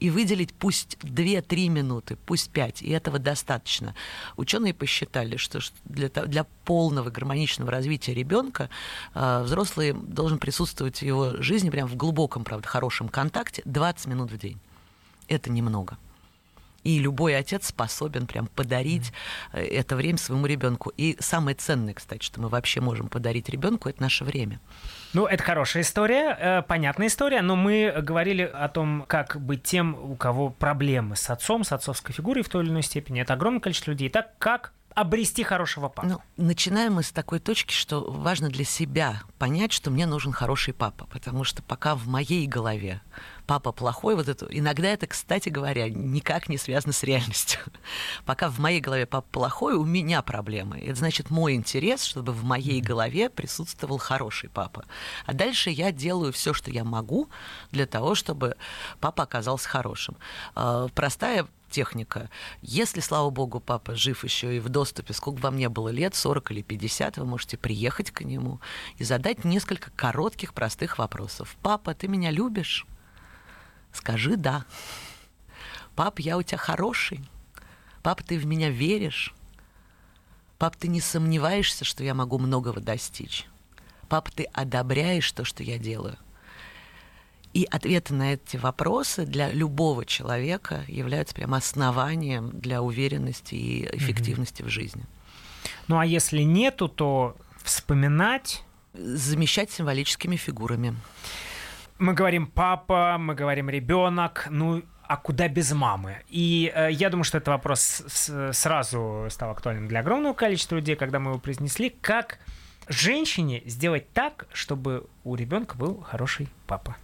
и 0.00 0.10
выделить 0.10 0.52
пусть 0.54 0.96
2-3 1.02 1.68
минуты, 1.68 2.16
пусть 2.26 2.50
5, 2.50 2.82
и 2.82 2.90
этого 2.90 3.18
достаточно. 3.18 3.94
Ученые 4.36 4.74
посчитали, 4.74 5.36
что 5.36 5.60
для, 5.84 6.08
для 6.08 6.44
полного 6.64 7.10
гармоничного 7.10 7.70
развития 7.70 8.14
ребенка 8.14 8.70
э, 9.14 9.42
взрослый 9.42 9.92
должен 9.92 10.38
присутствовать 10.38 10.98
в 10.98 11.02
его 11.02 11.40
жизни 11.42 11.70
прям 11.70 11.86
в 11.86 11.96
глубоком, 11.96 12.44
правда, 12.44 12.66
хорошем 12.66 13.08
контакте 13.08 13.62
20 13.66 14.06
минут 14.06 14.32
в 14.32 14.38
день. 14.38 14.58
Это 15.28 15.50
немного. 15.50 15.98
И 16.84 16.98
любой 16.98 17.36
отец 17.36 17.68
способен 17.68 18.26
прям 18.26 18.46
подарить 18.46 19.12
mm-hmm. 19.52 19.60
это 19.60 19.96
время 19.96 20.18
своему 20.18 20.46
ребенку. 20.46 20.92
И 20.96 21.16
самое 21.20 21.56
ценное, 21.56 21.94
кстати, 21.94 22.24
что 22.24 22.40
мы 22.40 22.48
вообще 22.48 22.80
можем 22.80 23.08
подарить 23.08 23.48
ребенку, 23.48 23.88
это 23.88 24.02
наше 24.02 24.24
время. 24.24 24.60
Ну, 25.12 25.26
это 25.26 25.42
хорошая 25.42 25.82
история, 25.82 26.36
э, 26.38 26.62
понятная 26.62 27.08
история, 27.08 27.42
но 27.42 27.56
мы 27.56 27.92
говорили 28.00 28.42
о 28.42 28.68
том, 28.68 29.04
как 29.08 29.40
быть 29.40 29.62
тем, 29.64 29.94
у 29.94 30.16
кого 30.16 30.50
проблемы 30.50 31.16
с 31.16 31.28
отцом, 31.30 31.64
с 31.64 31.72
отцовской 31.72 32.12
фигурой 32.12 32.42
в 32.42 32.48
той 32.48 32.62
или 32.62 32.70
иной 32.70 32.82
степени. 32.82 33.20
Это 33.20 33.34
огромное 33.34 33.60
количество 33.60 33.90
людей. 33.90 34.08
Так 34.08 34.38
как 34.38 34.72
обрести 34.94 35.42
хорошего 35.42 35.88
папу? 35.88 36.08
Ну, 36.08 36.20
начинаем 36.36 36.94
мы 36.94 37.02
с 37.02 37.12
такой 37.12 37.40
точки, 37.40 37.72
что 37.72 38.10
важно 38.10 38.48
для 38.48 38.64
себя 38.64 39.22
понять, 39.38 39.72
что 39.72 39.90
мне 39.90 40.06
нужен 40.06 40.32
хороший 40.32 40.74
папа, 40.74 41.06
потому 41.06 41.44
что 41.44 41.62
пока 41.62 41.94
в 41.94 42.06
моей 42.06 42.46
голове 42.46 43.00
папа 43.50 43.72
плохой, 43.72 44.14
вот 44.14 44.28
это, 44.28 44.46
иногда 44.48 44.90
это, 44.90 45.08
кстати 45.08 45.48
говоря, 45.48 45.90
никак 45.90 46.48
не 46.48 46.56
связано 46.56 46.92
с 46.92 47.02
реальностью. 47.02 47.58
Пока 48.24 48.48
в 48.48 48.60
моей 48.60 48.80
голове 48.80 49.06
папа 49.06 49.26
плохой, 49.28 49.74
у 49.74 49.84
меня 49.84 50.22
проблемы. 50.22 50.78
Это 50.78 50.94
значит 50.94 51.30
мой 51.30 51.54
интерес, 51.54 52.04
чтобы 52.04 52.30
в 52.30 52.44
моей 52.44 52.80
голове 52.80 53.28
присутствовал 53.28 53.98
хороший 53.98 54.50
папа. 54.50 54.84
А 55.26 55.32
дальше 55.32 55.70
я 55.70 55.90
делаю 55.90 56.32
все, 56.32 56.54
что 56.54 56.70
я 56.70 56.84
могу 56.84 57.28
для 57.72 57.86
того, 57.86 58.14
чтобы 58.14 58.54
папа 59.00 59.24
оказался 59.24 59.68
хорошим. 59.68 60.16
А, 60.54 60.86
простая 60.94 61.48
техника. 61.70 62.30
Если, 62.62 63.00
слава 63.00 63.30
богу, 63.30 63.58
папа 63.58 63.96
жив 63.96 64.22
еще 64.22 64.58
и 64.58 64.60
в 64.60 64.68
доступе, 64.68 65.12
сколько 65.12 65.40
вам 65.40 65.56
не 65.56 65.68
было 65.68 65.88
лет, 65.88 66.14
40 66.14 66.52
или 66.52 66.62
50, 66.62 67.16
вы 67.16 67.24
можете 67.24 67.56
приехать 67.56 68.12
к 68.12 68.20
нему 68.20 68.60
и 68.98 69.02
задать 69.02 69.42
несколько 69.42 69.90
коротких, 69.90 70.54
простых 70.54 70.98
вопросов. 70.98 71.56
«Папа, 71.62 71.94
ты 71.94 72.06
меня 72.06 72.30
любишь?» 72.30 72.86
Скажи 73.92 74.36
«да». 74.36 74.64
«Пап, 75.94 76.18
я 76.20 76.36
у 76.36 76.42
тебя 76.42 76.58
хороший?» 76.58 77.20
«Пап, 78.02 78.22
ты 78.22 78.38
в 78.38 78.46
меня 78.46 78.70
веришь?» 78.70 79.34
«Пап, 80.58 80.76
ты 80.76 80.88
не 80.88 81.00
сомневаешься, 81.00 81.84
что 81.84 82.04
я 82.04 82.14
могу 82.14 82.38
многого 82.38 82.80
достичь?» 82.80 83.46
«Пап, 84.08 84.30
ты 84.30 84.44
одобряешь 84.44 85.30
то, 85.32 85.44
что 85.44 85.62
я 85.62 85.78
делаю?» 85.78 86.16
И 87.52 87.66
ответы 87.68 88.14
на 88.14 88.34
эти 88.34 88.56
вопросы 88.56 89.26
для 89.26 89.50
любого 89.50 90.04
человека 90.04 90.84
являются 90.86 91.34
прям 91.34 91.54
основанием 91.54 92.50
для 92.50 92.80
уверенности 92.80 93.56
и 93.56 93.96
эффективности 93.96 94.62
mm-hmm. 94.62 94.66
в 94.66 94.68
жизни. 94.68 95.04
Ну 95.88 95.98
а 95.98 96.06
если 96.06 96.42
нету, 96.42 96.88
то 96.88 97.36
вспоминать? 97.62 98.62
Замещать 98.92 99.70
символическими 99.70 100.36
фигурами. 100.36 100.96
Мы 102.00 102.14
говорим 102.14 102.46
папа, 102.46 103.18
мы 103.18 103.34
говорим 103.34 103.68
ребенок, 103.68 104.46
ну 104.50 104.82
а 105.02 105.18
куда 105.18 105.48
без 105.48 105.70
мамы? 105.72 106.22
И 106.30 106.72
э, 106.74 106.92
я 106.92 107.10
думаю, 107.10 107.24
что 107.24 107.36
этот 107.36 107.48
вопрос 107.48 108.02
с, 108.06 108.52
сразу 108.54 109.26
стал 109.28 109.50
актуальным 109.50 109.86
для 109.86 110.00
огромного 110.00 110.32
количества 110.32 110.76
людей, 110.76 110.96
когда 110.96 111.18
мы 111.18 111.32
его 111.32 111.38
произнесли. 111.38 111.90
Как 111.90 112.38
женщине 112.88 113.62
сделать 113.66 114.10
так, 114.14 114.46
чтобы 114.54 115.08
у 115.24 115.34
ребенка 115.34 115.76
был 115.76 116.00
хороший 116.00 116.48
папа? 116.66 116.96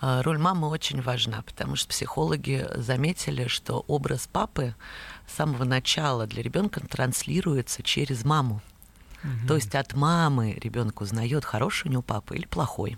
А, 0.00 0.22
роль 0.22 0.38
мамы 0.38 0.68
очень 0.68 1.02
важна, 1.02 1.42
потому 1.42 1.74
что 1.74 1.88
психологи 1.88 2.68
заметили, 2.76 3.48
что 3.48 3.84
образ 3.88 4.28
папы 4.28 4.76
с 5.26 5.34
самого 5.34 5.64
начала 5.64 6.28
для 6.28 6.44
ребенка 6.44 6.78
транслируется 6.86 7.82
через 7.82 8.24
маму. 8.24 8.62
Угу. 9.24 9.48
То 9.48 9.56
есть 9.56 9.74
от 9.74 9.94
мамы 9.94 10.52
ребенок 10.52 11.00
узнает, 11.00 11.44
хороший 11.44 11.88
у 11.88 11.90
него 11.90 12.02
папа 12.02 12.34
или 12.34 12.46
плохой. 12.46 12.96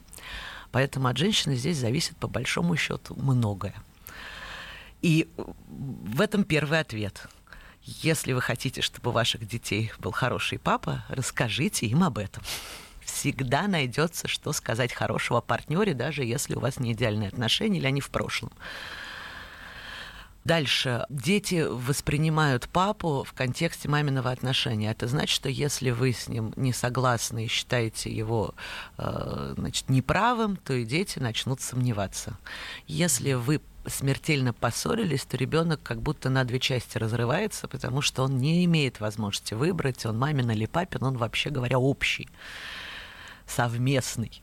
Поэтому 0.73 1.09
от 1.09 1.17
женщины 1.17 1.57
здесь 1.57 1.79
зависит 1.79 2.17
по 2.17 2.29
большому 2.29 2.77
счету 2.77 3.15
многое. 3.17 3.75
И 5.01 5.29
в 5.37 6.21
этом 6.21 6.45
первый 6.45 6.81
ответ. 6.81 7.27
Если 7.83 8.33
вы 8.33 8.41
хотите, 8.43 8.83
чтобы 8.83 9.11
у 9.11 9.13
ваших 9.13 9.47
детей 9.47 9.93
был 9.99 10.13
хороший 10.13 10.59
папа, 10.59 11.05
расскажите 11.09 11.87
им 11.87 12.05
об 12.05 12.19
этом. 12.19 12.43
Всегда 13.01 13.67
найдется, 13.67 14.29
что 14.29 14.53
сказать 14.53 14.93
хорошего 14.93 15.41
партнере, 15.41 15.95
даже 15.95 16.25
если 16.25 16.55
у 16.55 16.61
вас 16.61 16.79
не 16.79 16.93
идеальные 16.93 17.29
отношения 17.29 17.79
или 17.79 17.87
они 17.87 18.01
в 18.01 18.11
прошлом. 18.11 18.53
Дальше. 20.49 21.05
Дети 21.11 21.67
воспринимают 21.69 22.71
папу 22.71 23.23
в 23.23 23.35
контексте 23.35 23.87
маминого 23.87 24.31
отношения. 24.31 24.91
Это 24.91 25.07
значит, 25.07 25.29
что 25.29 25.51
если 25.51 25.91
вы 25.91 26.15
с 26.15 26.27
ним 26.27 26.55
не 26.57 26.73
согласны 26.73 27.45
и 27.45 27.49
считаете 27.49 28.11
его 28.11 28.55
э, 28.97 29.53
значит, 29.59 29.91
неправым, 29.91 30.57
то 30.57 30.73
и 30.73 30.87
дети 30.87 31.19
начнут 31.19 31.61
сомневаться. 31.61 32.39
Если 32.87 33.35
вы 33.35 33.61
смертельно 33.87 34.55
поссорились, 34.55 35.27
то 35.27 35.37
ребенок 35.37 35.83
как 35.83 36.01
будто 36.01 36.31
на 36.31 36.45
две 36.45 36.61
части 36.61 36.97
разрывается, 36.97 37.69
потому 37.69 38.01
что 38.01 38.23
он 38.23 38.39
не 38.39 38.65
имеет 38.65 39.01
возможности 39.01 39.53
выбрать, 39.53 40.07
он 40.07 40.19
мамин 40.19 40.51
или 40.51 40.65
папин, 40.65 41.05
он 41.05 41.19
вообще 41.19 41.51
говоря 41.51 41.79
общий, 41.79 42.27
совместный. 43.47 44.41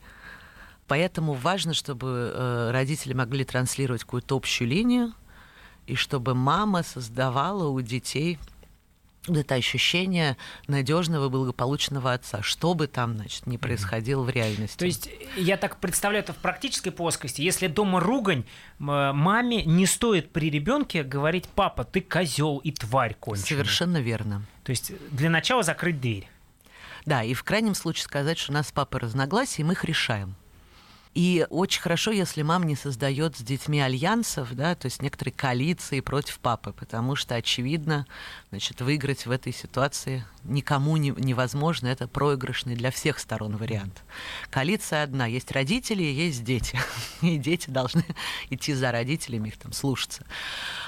Поэтому 0.86 1.32
важно, 1.32 1.74
чтобы 1.74 2.32
э, 2.32 2.70
родители 2.70 3.12
могли 3.12 3.44
транслировать 3.44 4.02
какую-то 4.02 4.36
общую 4.36 4.68
линию, 4.68 5.12
и 5.86 5.94
чтобы 5.94 6.34
мама 6.34 6.82
создавала 6.82 7.68
у 7.68 7.80
детей 7.80 8.38
это 9.28 9.54
ощущение 9.54 10.36
надежного 10.68 11.28
благополучного 11.28 12.12
отца, 12.12 12.42
что 12.42 12.74
бы 12.74 12.86
там, 12.86 13.16
значит, 13.16 13.46
не 13.46 13.58
происходило 13.58 14.22
в 14.22 14.30
реальности. 14.30 14.78
То 14.78 14.86
есть 14.86 15.10
я 15.36 15.56
так 15.56 15.78
представляю 15.78 16.22
это 16.22 16.32
в 16.32 16.36
практической 16.36 16.90
плоскости. 16.90 17.42
Если 17.42 17.66
дома 17.66 18.00
ругань, 18.00 18.44
маме 18.78 19.64
не 19.64 19.86
стоит 19.86 20.30
при 20.30 20.50
ребенке 20.50 21.02
говорить, 21.02 21.48
папа, 21.48 21.84
ты 21.84 22.00
козел 22.00 22.58
и 22.58 22.70
тварь 22.70 23.14
конченая. 23.18 23.48
Совершенно 23.48 24.00
верно. 24.00 24.42
То 24.62 24.70
есть 24.70 24.92
для 25.10 25.30
начала 25.30 25.62
закрыть 25.62 26.00
дверь. 26.00 26.28
Да, 27.04 27.22
и 27.22 27.34
в 27.34 27.44
крайнем 27.44 27.74
случае 27.74 28.04
сказать, 28.04 28.38
что 28.38 28.52
у 28.52 28.54
нас 28.54 28.68
с 28.68 28.72
папой 28.72 29.00
разногласия, 29.00 29.62
и 29.62 29.64
мы 29.64 29.74
их 29.74 29.84
решаем. 29.84 30.34
И 31.16 31.46
очень 31.48 31.80
хорошо, 31.80 32.10
если 32.10 32.42
мама 32.42 32.66
не 32.66 32.76
создает 32.76 33.38
с 33.38 33.40
детьми 33.40 33.80
альянсов, 33.80 34.54
да, 34.54 34.74
то 34.74 34.84
есть 34.84 35.00
некоторые 35.00 35.32
коалиции 35.32 36.00
против 36.00 36.38
папы, 36.40 36.74
потому 36.78 37.16
что, 37.16 37.36
очевидно, 37.36 38.06
значит, 38.50 38.82
выиграть 38.82 39.24
в 39.24 39.30
этой 39.30 39.54
ситуации 39.54 40.26
никому 40.44 40.98
не, 40.98 41.14
невозможно. 41.16 41.86
Это 41.86 42.06
проигрышный 42.06 42.76
для 42.76 42.90
всех 42.90 43.18
сторон 43.18 43.56
вариант. 43.56 44.04
Коалиция 44.50 45.04
одна. 45.04 45.24
Есть 45.24 45.52
родители, 45.52 46.02
есть 46.02 46.44
дети. 46.44 46.78
И 47.22 47.38
дети 47.38 47.70
должны 47.70 48.04
идти 48.50 48.74
за 48.74 48.92
родителями, 48.92 49.48
их 49.48 49.56
там 49.56 49.72
слушаться. 49.72 50.26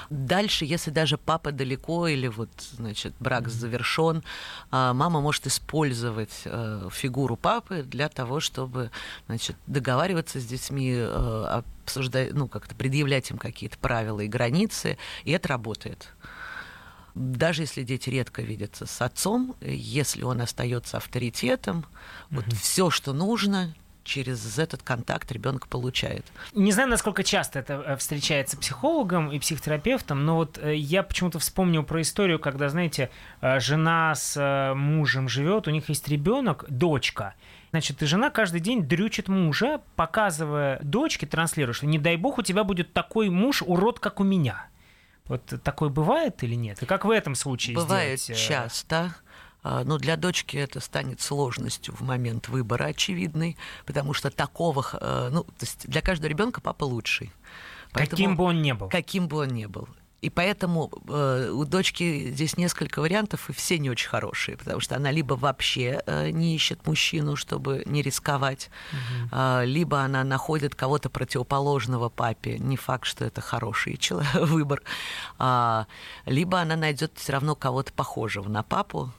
Дальше, 0.09 0.65
если 0.65 0.89
даже 0.89 1.17
папа 1.17 1.51
далеко 1.51 2.07
или 2.07 2.27
вот, 2.27 2.49
значит, 2.57 3.13
брак 3.19 3.47
завершен, 3.47 4.23
а, 4.71 4.93
мама 4.93 5.21
может 5.21 5.45
использовать 5.45 6.41
э, 6.45 6.89
фигуру 6.91 7.35
папы 7.35 7.83
для 7.83 8.09
того, 8.09 8.39
чтобы, 8.39 8.89
значит, 9.27 9.55
договариваться 9.67 10.39
с 10.39 10.45
детьми, 10.45 10.93
э, 10.95 11.61
обсуждать, 11.83 12.33
ну, 12.33 12.47
как-то 12.47 12.73
предъявлять 12.73 13.29
им 13.29 13.37
какие-то 13.37 13.77
правила 13.77 14.21
и 14.21 14.27
границы, 14.27 14.97
и 15.25 15.31
это 15.31 15.49
работает 15.49 16.09
даже 17.15 17.63
если 17.63 17.83
дети 17.83 18.09
редко 18.09 18.41
видятся 18.41 18.85
с 18.85 19.01
отцом, 19.01 19.55
если 19.61 20.23
он 20.23 20.41
остается 20.41 20.97
авторитетом, 20.97 21.79
mm-hmm. 21.79 22.25
вот 22.29 22.53
все, 22.53 22.89
что 22.89 23.11
нужно, 23.11 23.73
через 24.09 24.57
этот 24.57 24.81
контакт 24.81 25.31
ребенок 25.31 25.67
получает. 25.67 26.25
Не 26.53 26.71
знаю, 26.71 26.89
насколько 26.89 27.23
часто 27.23 27.59
это 27.59 27.83
э, 27.85 27.95
встречается 27.95 28.57
психологом 28.57 29.31
и 29.31 29.39
психотерапевтом, 29.39 30.25
но 30.25 30.35
вот 30.35 30.57
э, 30.57 30.75
я 30.75 31.03
почему-то 31.03 31.37
вспомнил 31.37 31.83
про 31.83 32.01
историю, 32.01 32.39
когда, 32.39 32.69
знаете, 32.69 33.11
э, 33.41 33.59
жена 33.59 34.15
с 34.15 34.73
мужем 34.75 35.29
живет, 35.29 35.67
у 35.67 35.71
них 35.71 35.89
есть 35.89 36.07
ребенок, 36.07 36.65
дочка. 36.67 37.35
Значит, 37.69 38.01
и 38.01 38.05
жена 38.07 38.31
каждый 38.31 38.61
день 38.61 38.83
дрючит 38.83 39.27
мужа, 39.27 39.81
показывая 39.95 40.79
дочке, 40.81 41.27
транслируя, 41.27 41.73
что 41.73 41.85
не 41.85 41.99
дай 41.99 42.17
бог 42.17 42.39
у 42.39 42.41
тебя 42.41 42.63
будет 42.63 42.93
такой 42.93 43.29
муж, 43.29 43.61
урод, 43.61 43.99
как 43.99 44.19
у 44.19 44.23
меня. 44.23 44.65
Вот 45.25 45.43
такое 45.63 45.89
бывает 45.89 46.43
или 46.43 46.55
нет? 46.55 46.81
И 46.81 46.87
как 46.87 47.05
в 47.05 47.11
этом 47.11 47.35
случае 47.35 47.75
Бывает 47.75 48.19
сделать? 48.19 48.41
часто. 48.41 49.13
А, 49.63 49.83
но 49.83 49.97
для 49.97 50.15
дочки 50.15 50.57
это 50.57 50.79
станет 50.79 51.21
сложностью 51.21 51.95
в 51.95 52.01
момент 52.01 52.47
выбора 52.47 52.85
очевидный, 52.85 53.57
потому 53.85 54.13
что 54.13 54.29
такого, 54.29 54.85
э, 54.93 55.29
ну, 55.31 55.43
то 55.43 55.61
есть 55.61 55.87
для 55.87 56.01
каждого 56.01 56.29
ребенка 56.29 56.61
папа 56.61 56.85
лучший. 56.85 57.31
Поэтому, 57.91 58.17
каким 58.17 58.35
бы 58.35 58.43
он 58.43 58.61
ни 58.61 58.71
был. 58.71 58.89
Каким 58.89 59.27
бы 59.27 59.37
он 59.37 59.49
ни 59.49 59.65
был. 59.65 59.89
И 60.21 60.29
поэтому 60.29 60.91
э, 61.07 61.49
у 61.49 61.63
дочки 61.63 62.31
здесь 62.31 62.57
несколько 62.57 62.99
вариантов, 62.99 63.49
и 63.49 63.53
все 63.53 63.79
не 63.79 63.89
очень 63.89 64.09
хорошие, 64.09 64.57
потому 64.57 64.81
что 64.81 64.97
она 64.97 65.11
либо 65.11 65.35
вообще 65.35 66.01
э, 66.05 66.31
не 66.31 66.55
ищет 66.55 66.85
мужчину, 66.85 67.37
чтобы 67.37 67.83
не 67.85 68.01
рисковать, 68.01 68.69
угу. 68.91 69.29
э, 69.31 69.65
либо 69.65 70.01
она 70.01 70.25
находит 70.25 70.75
кого-то 70.75 71.09
противоположного 71.09 72.09
папе, 72.09 72.59
не 72.59 72.75
факт, 72.75 73.05
что 73.05 73.23
это 73.23 73.39
хороший 73.39 73.95
человек, 73.97 74.33
выбор, 74.35 74.81
э, 75.39 75.85
либо 76.25 76.59
она 76.59 76.75
найдет 76.75 77.13
все 77.15 77.33
равно 77.33 77.55
кого-то 77.55 77.93
похожего 77.93 78.49
на 78.49 78.61
папу, 78.61 79.13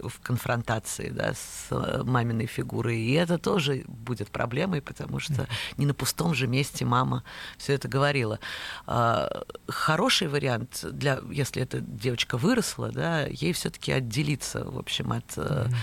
в 0.00 0.20
конфронтации 0.20 1.10
да, 1.10 1.34
с 1.34 1.68
э, 1.70 2.02
маминой 2.04 2.46
фигурой. 2.46 2.98
И 2.98 3.12
это 3.12 3.38
тоже 3.38 3.84
будет 3.86 4.30
проблемой, 4.30 4.82
потому 4.82 5.20
что 5.20 5.46
не 5.76 5.86
на 5.86 5.94
пустом 5.94 6.34
же 6.34 6.46
месте 6.46 6.84
мама 6.84 7.24
все 7.58 7.74
это 7.74 7.88
говорила. 7.88 8.38
А, 8.86 9.44
хороший 9.68 10.28
вариант, 10.28 10.84
для, 10.90 11.20
если 11.30 11.62
эта 11.62 11.80
девочка 11.80 12.36
выросла, 12.36 12.90
да, 12.90 13.26
ей 13.26 13.52
все-таки 13.52 13.92
отделиться, 13.92 14.64
в 14.64 14.78
общем, 14.78 15.12
от 15.12 15.36
mm-hmm. 15.36 15.74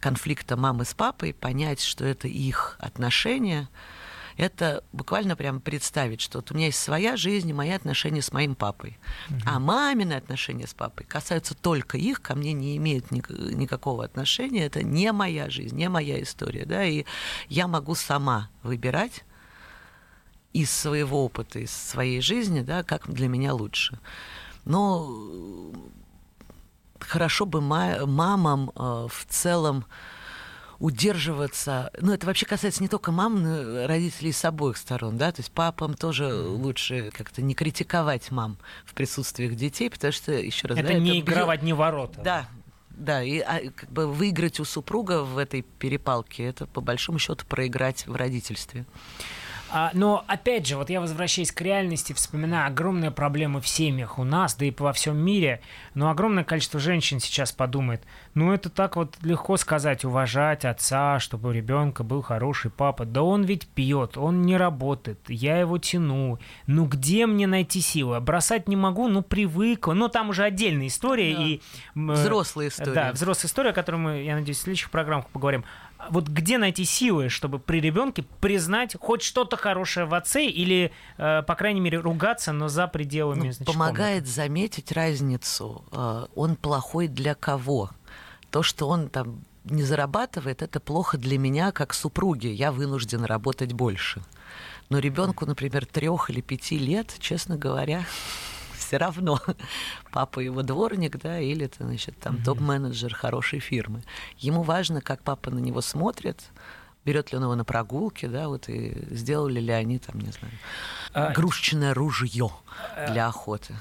конфликта 0.00 0.56
мамы 0.56 0.84
с 0.84 0.94
папой, 0.94 1.34
понять, 1.34 1.80
что 1.80 2.04
это 2.04 2.28
их 2.28 2.76
отношения, 2.78 3.68
это 4.38 4.84
буквально 4.92 5.34
прям 5.34 5.60
представить, 5.60 6.20
что 6.20 6.38
вот 6.38 6.52
у 6.52 6.54
меня 6.54 6.66
есть 6.66 6.78
своя 6.78 7.16
жизнь 7.16 7.50
и 7.50 7.52
мои 7.52 7.70
отношения 7.70 8.22
с 8.22 8.32
моим 8.32 8.54
папой. 8.54 8.96
Угу. 9.30 9.40
А 9.46 9.58
мамины 9.58 10.12
отношения 10.12 10.68
с 10.68 10.74
папой 10.74 11.04
касаются 11.04 11.56
только 11.56 11.98
их, 11.98 12.22
ко 12.22 12.36
мне 12.36 12.52
не 12.52 12.76
имеют 12.76 13.10
ни, 13.10 13.20
никакого 13.52 14.04
отношения. 14.04 14.64
Это 14.64 14.84
не 14.84 15.10
моя 15.12 15.50
жизнь, 15.50 15.76
не 15.76 15.88
моя 15.88 16.22
история. 16.22 16.64
Да? 16.64 16.84
И 16.84 17.04
я 17.48 17.66
могу 17.66 17.96
сама 17.96 18.48
выбирать 18.62 19.24
из 20.52 20.70
своего 20.70 21.24
опыта, 21.24 21.58
из 21.58 21.72
своей 21.72 22.20
жизни, 22.20 22.60
да, 22.60 22.84
как 22.84 23.12
для 23.12 23.26
меня 23.26 23.54
лучше. 23.54 23.98
Но 24.64 25.72
хорошо 27.00 27.44
бы 27.44 27.60
мамам 27.60 28.70
э, 28.70 29.08
в 29.10 29.26
целом 29.28 29.84
удерживаться. 30.78 31.90
Ну, 32.00 32.12
это 32.12 32.26
вообще 32.26 32.46
касается 32.46 32.82
не 32.82 32.88
только 32.88 33.10
мам, 33.10 33.42
но 33.42 33.82
и 33.82 33.86
родителей 33.86 34.32
с 34.32 34.44
обоих 34.44 34.76
сторон, 34.76 35.18
да, 35.18 35.32
то 35.32 35.40
есть 35.40 35.50
папам 35.50 35.94
тоже 35.94 36.32
лучше 36.32 37.10
как-то 37.12 37.42
не 37.42 37.54
критиковать 37.54 38.30
мам 38.30 38.58
в 38.84 38.94
присутствии 38.94 39.46
их 39.46 39.56
детей, 39.56 39.90
потому 39.90 40.12
что, 40.12 40.32
еще 40.32 40.68
раз... 40.68 40.78
Это 40.78 40.88
да, 40.88 40.94
не 40.94 41.18
это 41.18 41.18
игра 41.20 41.46
в 41.46 41.50
одни 41.50 41.72
ворота. 41.72 42.20
Да, 42.22 42.48
да, 42.90 43.22
и 43.22 43.38
а, 43.38 43.60
как 43.74 43.90
бы 43.90 44.06
выиграть 44.06 44.60
у 44.60 44.64
супруга 44.64 45.22
в 45.22 45.38
этой 45.38 45.62
перепалке, 45.62 46.44
это 46.44 46.66
по 46.66 46.80
большому 46.80 47.18
счету 47.18 47.44
проиграть 47.46 48.06
в 48.06 48.14
родительстве. 48.14 48.86
А, 49.70 49.90
но 49.92 50.24
опять 50.26 50.66
же, 50.66 50.76
вот 50.76 50.90
я 50.90 51.00
возвращаюсь 51.00 51.52
к 51.52 51.60
реальности, 51.60 52.12
вспоминаю 52.12 52.68
огромные 52.68 53.10
проблемы 53.10 53.60
в 53.60 53.68
семьях 53.68 54.18
у 54.18 54.24
нас, 54.24 54.54
да 54.54 54.64
и 54.64 54.74
во 54.78 54.92
всем 54.92 55.16
мире. 55.16 55.60
Но 55.94 56.10
огромное 56.10 56.44
количество 56.44 56.80
женщин 56.80 57.20
сейчас 57.20 57.52
подумает, 57.52 58.02
ну 58.34 58.52
это 58.52 58.70
так 58.70 58.96
вот 58.96 59.16
легко 59.22 59.56
сказать, 59.56 60.04
уважать 60.04 60.64
отца, 60.64 61.18
чтобы 61.18 61.50
у 61.50 61.52
ребенка 61.52 62.02
был 62.02 62.22
хороший 62.22 62.70
папа. 62.70 63.04
Да 63.04 63.22
он 63.22 63.44
ведь 63.44 63.66
пьет, 63.66 64.16
он 64.16 64.42
не 64.42 64.56
работает, 64.56 65.18
я 65.28 65.58
его 65.58 65.78
тяну. 65.78 66.38
Ну 66.66 66.86
где 66.86 67.26
мне 67.26 67.46
найти 67.46 67.80
силы? 67.80 68.20
Бросать 68.20 68.68
не 68.68 68.76
могу, 68.76 69.08
ну 69.08 69.22
привыкла. 69.22 69.92
Ну 69.92 70.08
там 70.08 70.30
уже 70.30 70.44
отдельная 70.44 70.86
история. 70.86 71.34
Да. 71.34 71.42
И, 71.42 71.60
взрослая 71.94 72.68
история. 72.68 72.92
Да, 72.92 73.12
взрослая 73.12 73.48
история, 73.48 73.70
о 73.70 73.74
которой 73.74 73.96
мы, 73.96 74.22
я 74.22 74.34
надеюсь, 74.34 74.58
в 74.58 74.62
следующих 74.62 74.90
программах 74.90 75.26
поговорим. 75.28 75.64
Вот 76.10 76.28
где 76.28 76.58
найти 76.58 76.84
силы, 76.84 77.28
чтобы 77.28 77.58
при 77.58 77.80
ребенке 77.80 78.24
признать 78.40 78.96
хоть 79.00 79.22
что-то 79.22 79.56
хорошее 79.56 80.06
в 80.06 80.14
отце 80.14 80.46
или, 80.46 80.92
э, 81.18 81.42
по 81.42 81.54
крайней 81.54 81.80
мере, 81.80 81.98
ругаться, 81.98 82.52
но 82.52 82.68
за 82.68 82.86
пределами 82.86 83.46
Ну, 83.48 83.52
значит, 83.52 83.66
помогает 83.66 84.22
комнаты? 84.22 84.30
заметить 84.32 84.92
разницу. 84.92 85.84
э, 85.92 86.26
Он 86.34 86.56
плохой 86.56 87.08
для 87.08 87.34
кого? 87.34 87.90
То, 88.50 88.62
что 88.62 88.88
он 88.88 89.08
там 89.08 89.44
не 89.64 89.82
зарабатывает, 89.82 90.62
это 90.62 90.80
плохо 90.80 91.18
для 91.18 91.36
меня 91.38 91.72
как 91.72 91.92
супруги. 91.92 92.46
Я 92.46 92.72
вынужден 92.72 93.24
работать 93.24 93.72
больше. 93.72 94.22
Но 94.88 94.98
ребенку, 95.00 95.44
например, 95.44 95.84
трех 95.84 96.30
или 96.30 96.40
пяти 96.40 96.78
лет, 96.78 97.14
честно 97.18 97.56
говоря, 97.58 98.04
все 98.88 98.96
равно 98.96 99.38
папа 100.12 100.40
его 100.40 100.62
дворник, 100.62 101.18
да, 101.18 101.38
или 101.38 101.66
это, 101.66 101.84
значит, 101.84 102.18
там 102.18 102.42
топ-менеджер 102.42 103.14
хорошей 103.14 103.60
фирмы. 103.60 104.02
Ему 104.38 104.62
важно, 104.62 105.02
как 105.02 105.22
папа 105.22 105.50
на 105.50 105.58
него 105.58 105.82
смотрит, 105.82 106.42
берет 107.04 107.30
ли 107.30 107.36
он 107.36 107.44
его 107.44 107.54
на 107.54 107.64
прогулки, 107.64 108.24
да, 108.24 108.48
вот 108.48 108.70
и 108.70 108.96
сделали 109.10 109.60
ли 109.60 109.72
они 109.72 109.98
там, 109.98 110.18
не 110.20 110.32
знаю, 110.32 110.54
А, 111.12 111.32
ружье 111.92 112.50
для 113.10 113.26
охоты. 113.26 113.74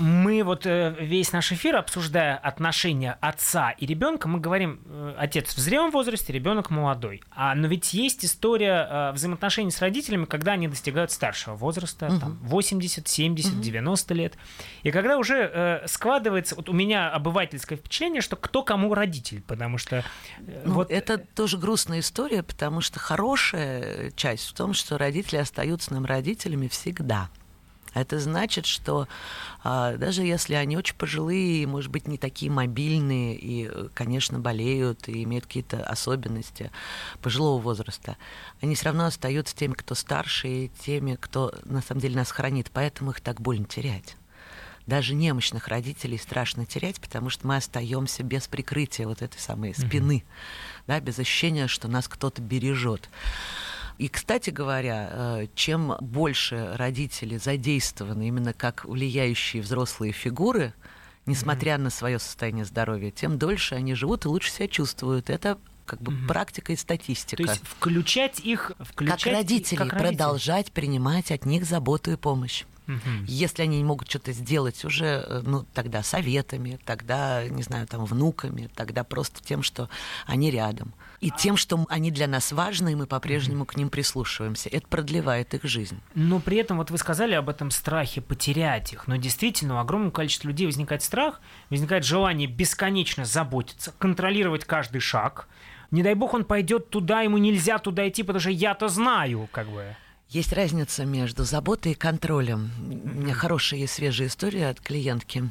Мы 0.00 0.42
вот 0.42 0.66
э, 0.66 0.94
весь 0.98 1.32
наш 1.32 1.52
эфир, 1.52 1.76
обсуждая 1.76 2.36
отношения 2.36 3.16
отца 3.20 3.70
и 3.70 3.86
ребенка, 3.86 4.28
мы 4.28 4.40
говорим, 4.40 4.80
э, 4.86 5.14
отец 5.18 5.54
в 5.54 5.58
зрелом 5.58 5.90
возрасте, 5.90 6.32
ребенок 6.32 6.70
молодой. 6.70 7.22
А, 7.30 7.54
но 7.54 7.68
ведь 7.68 7.92
есть 7.94 8.24
история 8.24 8.86
э, 8.90 9.12
взаимоотношений 9.12 9.70
с 9.70 9.80
родителями, 9.80 10.24
когда 10.24 10.52
они 10.52 10.68
достигают 10.68 11.10
старшего 11.10 11.54
возраста, 11.54 12.08
там, 12.20 12.38
80, 12.42 13.06
70, 13.06 13.60
90 13.60 14.14
лет. 14.14 14.34
И 14.82 14.90
когда 14.90 15.18
уже 15.18 15.50
э, 15.52 15.86
складывается, 15.86 16.54
вот 16.54 16.68
у 16.68 16.72
меня 16.72 17.10
обывательское 17.10 17.78
впечатление, 17.78 18.20
что 18.20 18.36
кто 18.36 18.62
кому 18.62 18.94
родитель, 18.94 19.42
потому 19.42 19.78
что 19.78 20.04
э, 20.38 20.62
Ну, 20.64 20.74
вот 20.74 20.90
это 20.90 21.18
тоже 21.18 21.58
грустная 21.58 22.00
история, 22.00 22.42
потому 22.42 22.80
что 22.80 22.98
хорошая 22.98 24.10
часть 24.12 24.48
в 24.48 24.54
том, 24.54 24.74
что 24.74 24.98
родители 24.98 25.36
остаются 25.36 25.92
нам 25.92 26.04
родителями 26.04 26.68
всегда. 26.68 27.28
Это 28.00 28.18
значит, 28.18 28.66
что 28.66 29.08
а, 29.62 29.96
даже 29.96 30.22
если 30.22 30.54
они 30.54 30.76
очень 30.76 30.96
пожилые, 30.96 31.66
может 31.66 31.90
быть, 31.90 32.06
не 32.06 32.18
такие 32.18 32.50
мобильные 32.50 33.36
и, 33.36 33.68
э, 33.72 33.88
конечно, 33.94 34.38
болеют 34.38 35.08
и 35.08 35.24
имеют 35.24 35.46
какие-то 35.46 35.82
особенности 35.84 36.70
пожилого 37.20 37.60
возраста, 37.60 38.16
они 38.60 38.74
все 38.74 38.86
равно 38.86 39.06
остаются 39.06 39.56
теми, 39.56 39.74
кто 39.74 39.94
старше, 39.94 40.48
и 40.48 40.70
теми, 40.84 41.16
кто 41.20 41.52
на 41.64 41.82
самом 41.82 42.00
деле 42.00 42.16
нас 42.16 42.30
хранит. 42.30 42.70
Поэтому 42.72 43.10
их 43.10 43.20
так 43.20 43.40
больно 43.40 43.64
терять. 43.64 44.16
Даже 44.86 45.14
немощных 45.14 45.68
родителей 45.68 46.16
страшно 46.16 46.64
терять, 46.64 46.98
потому 46.98 47.28
что 47.28 47.46
мы 47.46 47.56
остаемся 47.56 48.22
без 48.22 48.48
прикрытия 48.48 49.06
вот 49.06 49.20
этой 49.20 49.38
самой 49.38 49.74
спины, 49.74 50.24
да, 50.86 50.98
без 50.98 51.18
ощущения, 51.18 51.66
что 51.66 51.88
нас 51.88 52.08
кто-то 52.08 52.40
бережет. 52.40 53.10
И, 53.98 54.08
кстати 54.08 54.50
говоря, 54.50 55.08
э, 55.10 55.46
чем 55.56 55.96
больше 56.00 56.72
родители 56.76 57.36
задействованы 57.36 58.28
именно 58.28 58.52
как 58.52 58.84
влияющие 58.84 59.60
взрослые 59.60 60.12
фигуры, 60.12 60.72
несмотря 61.26 61.78
на 61.78 61.90
свое 61.90 62.20
состояние 62.20 62.64
здоровья, 62.64 63.10
тем 63.10 63.38
дольше 63.38 63.74
они 63.74 63.94
живут 63.94 64.24
и 64.24 64.28
лучше 64.28 64.52
себя 64.52 64.68
чувствуют. 64.68 65.30
Это 65.30 65.58
как 65.84 66.00
бы 66.00 66.12
практика 66.28 66.72
и 66.72 66.76
статистика. 66.76 67.42
то 67.42 67.50
есть 67.50 67.66
включать 67.66 68.40
их, 68.40 68.72
включать 68.78 69.24
как 69.24 69.32
родители, 69.32 69.78
как 69.78 69.92
родителей. 69.92 70.16
продолжать 70.16 70.70
принимать 70.70 71.32
от 71.32 71.44
них 71.44 71.64
заботу 71.64 72.12
и 72.12 72.16
помощь. 72.16 72.64
Мгм. 72.88 73.24
Если 73.26 73.62
они 73.62 73.76
не 73.76 73.84
могут 73.84 74.08
что-то 74.08 74.32
сделать 74.32 74.82
уже, 74.84 75.22
э, 75.26 75.42
ну, 75.44 75.64
тогда 75.74 76.02
советами, 76.02 76.80
тогда, 76.86 77.46
не 77.46 77.62
знаю, 77.62 77.86
там, 77.86 78.06
внуками, 78.06 78.70
тогда 78.74 79.04
просто 79.04 79.44
тем, 79.44 79.62
что 79.62 79.90
они 80.26 80.50
рядом. 80.50 80.94
И 81.20 81.30
тем, 81.30 81.58
что 81.58 81.84
они 81.90 82.10
для 82.10 82.26
нас 82.26 82.50
важны, 82.50 82.92
и 82.92 82.94
мы 82.94 83.06
по-прежнему 83.06 83.66
к 83.66 83.76
ним 83.76 83.90
прислушиваемся. 83.90 84.70
Это 84.70 84.88
продлевает 84.88 85.52
их 85.52 85.64
жизнь. 85.64 86.00
Но 86.14 86.40
при 86.40 86.56
этом 86.56 86.78
вот 86.78 86.90
вы 86.90 86.96
сказали 86.96 87.34
об 87.34 87.50
этом 87.50 87.70
страхе 87.70 88.22
потерять 88.22 88.94
их. 88.94 89.06
Но 89.06 89.16
действительно, 89.16 89.74
у 89.74 89.78
огромного 89.78 90.10
количества 90.10 90.48
людей 90.48 90.66
возникает 90.66 91.02
страх, 91.02 91.42
возникает 91.68 92.04
желание 92.04 92.48
бесконечно 92.48 93.26
заботиться, 93.26 93.92
контролировать 93.98 94.64
каждый 94.64 95.00
шаг. 95.00 95.46
Не 95.90 96.02
дай 96.02 96.14
бог 96.14 96.32
он 96.32 96.44
пойдет 96.44 96.88
туда, 96.88 97.20
ему 97.20 97.36
нельзя 97.36 97.78
туда 97.78 98.08
идти, 98.08 98.22
потому 98.22 98.40
что 98.40 98.50
я-то 98.50 98.88
знаю, 98.88 99.46
как 99.52 99.68
бы. 99.68 99.94
Есть 100.28 100.52
разница 100.52 101.06
между 101.06 101.44
заботой 101.44 101.92
и 101.92 101.94
контролем. 101.94 102.70
У 102.78 103.20
меня 103.20 103.32
хорошая 103.32 103.80
и 103.80 103.86
свежая 103.86 104.28
история 104.28 104.68
от 104.68 104.78
клиентки. 104.78 105.50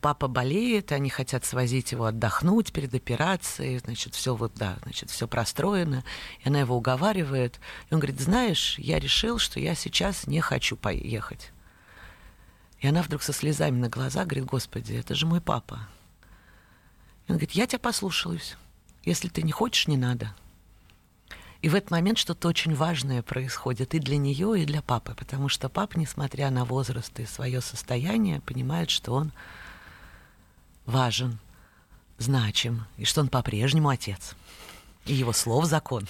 Папа 0.00 0.28
болеет, 0.28 0.92
они 0.92 1.10
хотят 1.10 1.44
свозить 1.44 1.92
его 1.92 2.06
отдохнуть 2.06 2.72
перед 2.72 2.94
операцией, 2.94 3.78
значит, 3.80 4.14
все 4.14 4.34
вот, 4.34 4.54
да, 4.54 4.78
значит, 4.82 5.10
все 5.10 5.28
простроено. 5.28 6.04
И 6.42 6.48
она 6.48 6.60
его 6.60 6.74
уговаривает. 6.74 7.60
И 7.90 7.94
он 7.94 8.00
говорит, 8.00 8.18
знаешь, 8.18 8.78
я 8.78 8.98
решил, 8.98 9.38
что 9.38 9.60
я 9.60 9.74
сейчас 9.74 10.26
не 10.26 10.40
хочу 10.40 10.78
поехать. 10.78 11.52
И 12.80 12.88
она 12.88 13.02
вдруг 13.02 13.22
со 13.22 13.34
слезами 13.34 13.78
на 13.78 13.90
глазах 13.90 14.26
говорит, 14.26 14.46
господи, 14.46 14.94
это 14.94 15.14
же 15.14 15.26
мой 15.26 15.42
папа. 15.42 15.80
И 17.26 17.32
он 17.32 17.36
говорит, 17.36 17.50
я 17.50 17.66
тебя 17.66 17.78
послушаюсь. 17.78 18.56
Если 19.04 19.28
ты 19.28 19.42
не 19.42 19.52
хочешь, 19.52 19.86
не 19.86 19.98
надо. 19.98 20.34
И 21.60 21.68
в 21.68 21.74
этот 21.74 21.90
момент 21.90 22.18
что-то 22.18 22.48
очень 22.48 22.74
важное 22.74 23.22
происходит 23.22 23.94
и 23.94 23.98
для 23.98 24.16
нее, 24.16 24.62
и 24.62 24.64
для 24.64 24.80
папы, 24.80 25.14
потому 25.14 25.48
что 25.48 25.68
папа, 25.68 25.98
несмотря 25.98 26.50
на 26.50 26.64
возраст 26.64 27.18
и 27.18 27.26
свое 27.26 27.60
состояние, 27.60 28.40
понимает, 28.40 28.90
что 28.90 29.12
он 29.12 29.32
важен, 30.86 31.38
значим, 32.18 32.86
и 32.96 33.04
что 33.04 33.22
он 33.22 33.28
по-прежнему 33.28 33.88
отец. 33.88 34.36
И 35.04 35.14
его 35.14 35.32
слов 35.32 35.64
закон. 35.64 36.06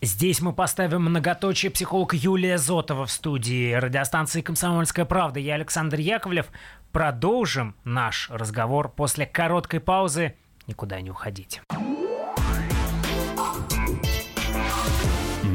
Здесь 0.00 0.40
мы 0.40 0.52
поставим 0.52 1.02
многоточие 1.02 1.70
психолог 1.70 2.14
Юлия 2.14 2.58
Зотова 2.58 3.06
в 3.06 3.10
студии 3.10 3.72
радиостанции 3.72 4.42
«Комсомольская 4.42 5.04
правда». 5.04 5.40
Я 5.40 5.54
Александр 5.54 5.98
Яковлев. 5.98 6.46
Продолжим 6.92 7.74
наш 7.84 8.28
разговор 8.30 8.90
после 8.90 9.26
короткой 9.26 9.80
паузы. 9.80 10.34
Никуда 10.66 11.00
не 11.00 11.10
уходите. 11.10 11.62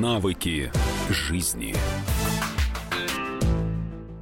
Навыки 0.00 0.72
жизни. 1.10 1.74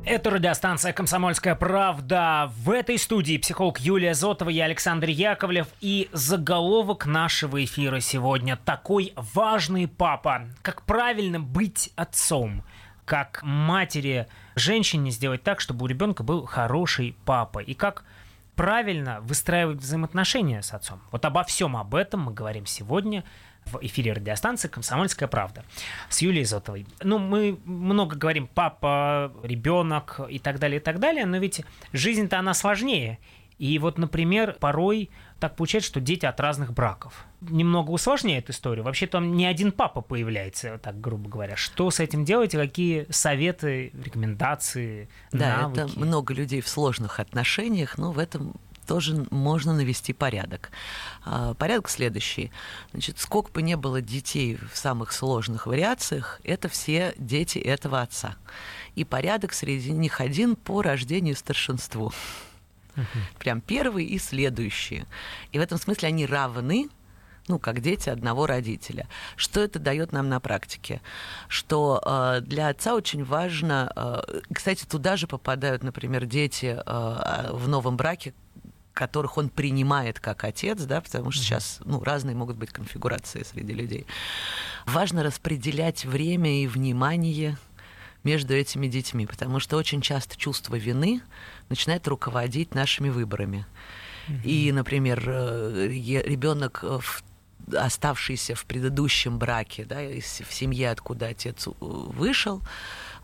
Это 0.05 0.31
радиостанция 0.31 0.93
«Комсомольская 0.93 1.55
правда». 1.55 2.51
В 2.57 2.71
этой 2.71 2.99
студии 2.99 3.39
психолог 3.39 3.79
Юлия 3.79 4.15
Зотова, 4.15 4.51
я 4.51 4.65
Александр 4.65 5.07
Яковлев. 5.07 5.69
И 5.81 6.09
заголовок 6.13 7.07
нашего 7.07 7.65
эфира 7.65 8.01
сегодня 8.01 8.57
такой 8.57 9.13
важный 9.15 9.87
папа. 9.87 10.49
Как 10.63 10.83
правильно 10.83 11.39
быть 11.39 11.93
отцом? 11.95 12.65
Как 13.05 13.39
матери, 13.45 14.27
женщине 14.57 15.13
сделать 15.13 15.45
так, 15.45 15.61
чтобы 15.61 15.85
у 15.85 15.87
ребенка 15.87 16.25
был 16.25 16.45
хороший 16.45 17.15
папа? 17.25 17.61
И 17.61 17.75
как 17.75 18.03
правильно 18.57 19.21
выстраивать 19.21 19.79
взаимоотношения 19.79 20.61
с 20.61 20.75
отцом? 20.75 21.01
Вот 21.13 21.25
обо 21.25 21.45
всем 21.45 21.77
об 21.77 21.95
этом 21.95 22.23
мы 22.23 22.35
говорим 22.35 22.67
сегодня 22.67 23.23
в 23.73 23.79
эфире 23.83 24.13
радиостанции 24.13 24.69
«Комсомольская 24.69 25.29
правда» 25.29 25.65
с 26.09 26.21
Юлией 26.23 26.45
Зотовой. 26.45 26.87
Ну, 27.03 27.19
мы 27.19 27.59
много 27.65 28.17
говорим 28.17 28.49
папа, 28.53 29.33
ребенок 29.43 30.21
и 30.29 30.39
так 30.39 30.59
далее, 30.59 30.81
и 30.81 30.83
так 30.83 30.99
далее, 30.99 31.27
но 31.27 31.39
ведь 31.39 31.63
жизнь-то 31.93 32.39
она 32.39 32.55
сложнее. 32.55 33.19
И 33.59 33.79
вот, 33.81 33.99
например, 33.99 34.57
порой 34.61 35.11
так 35.41 35.55
получается, 35.55 35.89
что 35.91 36.01
дети 36.01 36.27
от 36.27 36.41
разных 36.41 36.73
браков. 36.73 37.25
Немного 37.41 37.93
усложняет 37.93 38.51
историю. 38.51 38.85
Вообще 38.85 39.07
там 39.07 39.37
не 39.37 39.47
один 39.47 39.71
папа 39.71 40.01
появляется, 40.01 40.79
так 40.79 41.01
грубо 41.01 41.29
говоря. 41.29 41.55
Что 41.57 41.91
с 41.91 42.01
этим 42.01 42.25
делать 42.25 42.55
и 42.55 42.57
какие 42.57 43.07
советы, 43.11 43.93
рекомендации, 44.05 45.09
Да, 45.31 45.63
навыки? 45.63 45.79
это 45.81 45.99
много 45.99 46.35
людей 46.35 46.61
в 46.61 46.69
сложных 46.69 47.21
отношениях, 47.21 47.99
но 47.99 48.11
в 48.11 48.19
этом 48.19 48.55
тоже 48.89 49.27
можно 49.31 49.75
навести 49.75 50.13
порядок. 50.13 50.71
А, 51.25 51.55
Порядок 51.55 51.91
следующий. 51.91 52.51
Значит, 52.93 53.19
сколько 53.19 53.53
бы 53.53 53.63
не 53.63 53.77
было 53.77 54.01
детей 54.01 54.59
в 54.73 54.77
самых 54.77 55.13
сложных 55.13 55.67
вариациях, 55.67 56.41
это 56.43 56.69
все 56.69 57.15
дети 57.19 57.59
этого 57.59 58.01
отца. 58.01 58.37
И 58.97 59.05
порядок 59.05 59.53
среди 59.53 59.93
них 59.93 60.21
один 60.21 60.57
по 60.57 60.83
рождению 60.83 61.35
и 61.35 61.37
старшинству. 61.37 62.13
Прям 63.39 63.61
первый 63.61 64.07
и 64.07 64.19
следующие. 64.19 65.07
И 65.53 65.59
в 65.59 65.63
этом 65.63 65.79
смысле 65.79 66.09
они 66.09 66.27
равны, 66.27 66.89
ну, 67.47 67.59
как 67.59 67.81
дети 67.81 68.09
одного 68.09 68.47
родителя. 68.47 69.07
Что 69.37 69.61
это 69.61 69.79
дает 69.79 70.13
нам 70.13 70.29
на 70.29 70.41
практике? 70.41 71.01
Что 71.49 72.03
э, 72.05 72.41
для 72.41 72.69
отца 72.69 72.95
очень 72.95 73.25
важно, 73.25 73.93
э, 73.95 74.41
кстати, 74.53 74.85
туда 74.85 75.17
же 75.17 75.27
попадают, 75.27 75.83
например, 75.83 76.27
дети 76.27 76.77
э, 76.85 77.51
в 77.53 77.69
новом 77.69 77.97
браке, 77.97 78.35
которых 78.99 79.39
он 79.39 79.49
принимает 79.49 80.19
как 80.19 80.43
отец, 80.43 80.83
да, 80.83 81.01
потому 81.01 81.31
что 81.31 81.45
сейчас 81.45 81.79
ну, 81.85 82.03
разные 82.03 82.35
могут 82.35 82.57
быть 82.57 82.71
конфигурации 82.71 83.45
среди 83.45 83.73
людей. 83.73 84.07
Важно 84.87 85.23
распределять 85.23 86.05
время 86.05 86.63
и 86.63 86.67
внимание 86.67 87.57
между 88.25 88.55
этими 88.55 88.89
детьми, 88.89 89.25
потому 89.27 89.61
что 89.61 89.77
очень 89.77 90.01
часто 90.01 90.37
чувство 90.37 90.75
вины 90.75 91.23
начинает 91.69 92.09
руководить 92.09 92.75
нашими 92.75 93.09
выборами. 93.09 93.67
И, 94.45 94.73
например, 94.73 95.23
э, 95.27 95.89
ребенок 95.89 96.83
в 96.83 97.23
оставшийся 97.73 98.55
в 98.55 98.65
предыдущем 98.65 99.39
браке, 99.39 99.85
да, 99.85 100.01
в 100.01 100.53
семье, 100.53 100.91
откуда 100.91 101.29
отец 101.29 101.69
вышел, 101.81 102.63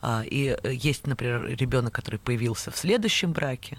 а, 0.02 0.22
и 0.24 0.56
есть, 0.64 1.06
например, 1.06 1.46
ребенок, 1.46 1.94
который 1.94 2.20
появился 2.20 2.70
в 2.70 2.76
следующем 2.76 3.32
браке, 3.32 3.78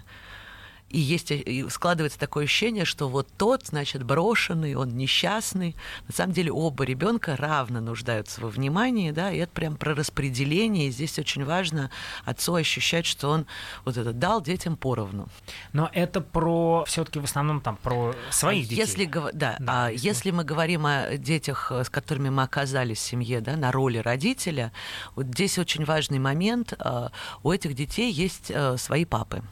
и 0.88 1.00
есть 1.00 1.30
и 1.32 1.68
складывается 1.68 2.18
такое 2.18 2.44
ощущение, 2.44 2.84
что 2.84 3.08
вот 3.08 3.28
тот, 3.36 3.66
значит, 3.66 4.04
брошенный, 4.04 4.74
он 4.74 4.96
несчастный. 4.96 5.74
На 6.06 6.14
самом 6.14 6.32
деле 6.32 6.52
оба 6.52 6.84
ребенка 6.84 7.36
равно 7.36 7.80
нуждаются 7.80 8.40
во 8.40 8.48
внимании, 8.48 9.10
да, 9.10 9.32
и 9.32 9.38
это 9.38 9.52
прям 9.52 9.76
про 9.76 9.94
распределение. 9.94 10.88
И 10.88 10.90
здесь 10.90 11.18
очень 11.18 11.44
важно 11.44 11.90
отцу 12.24 12.54
ощущать, 12.54 13.04
что 13.04 13.30
он 13.30 13.46
вот 13.84 13.96
это 13.96 14.12
дал 14.12 14.40
детям 14.40 14.76
поровну. 14.76 15.28
Но 15.72 15.90
это 15.92 16.20
про 16.20 16.84
все-таки 16.86 17.18
в 17.18 17.24
основном 17.24 17.60
там 17.60 17.76
про 17.76 18.14
своих 18.30 18.68
детей. 18.68 18.82
Если, 18.82 19.06
да, 19.06 19.56
да, 19.58 19.86
а 19.86 19.90
если... 19.90 20.06
если 20.06 20.30
мы 20.30 20.44
говорим 20.44 20.86
о 20.86 21.16
детях, 21.16 21.72
с 21.72 21.90
которыми 21.90 22.28
мы 22.28 22.44
оказались 22.44 22.98
в 22.98 23.02
семье, 23.02 23.40
да, 23.40 23.56
на 23.56 23.72
роли 23.72 23.98
родителя, 23.98 24.72
вот 25.16 25.26
здесь 25.26 25.58
очень 25.58 25.84
важный 25.84 26.20
момент. 26.20 26.74
А, 26.78 27.10
у 27.42 27.50
этих 27.50 27.74
детей 27.74 28.12
есть 28.12 28.50
э, 28.50 28.76
свои 28.76 29.04
папы 29.04 29.42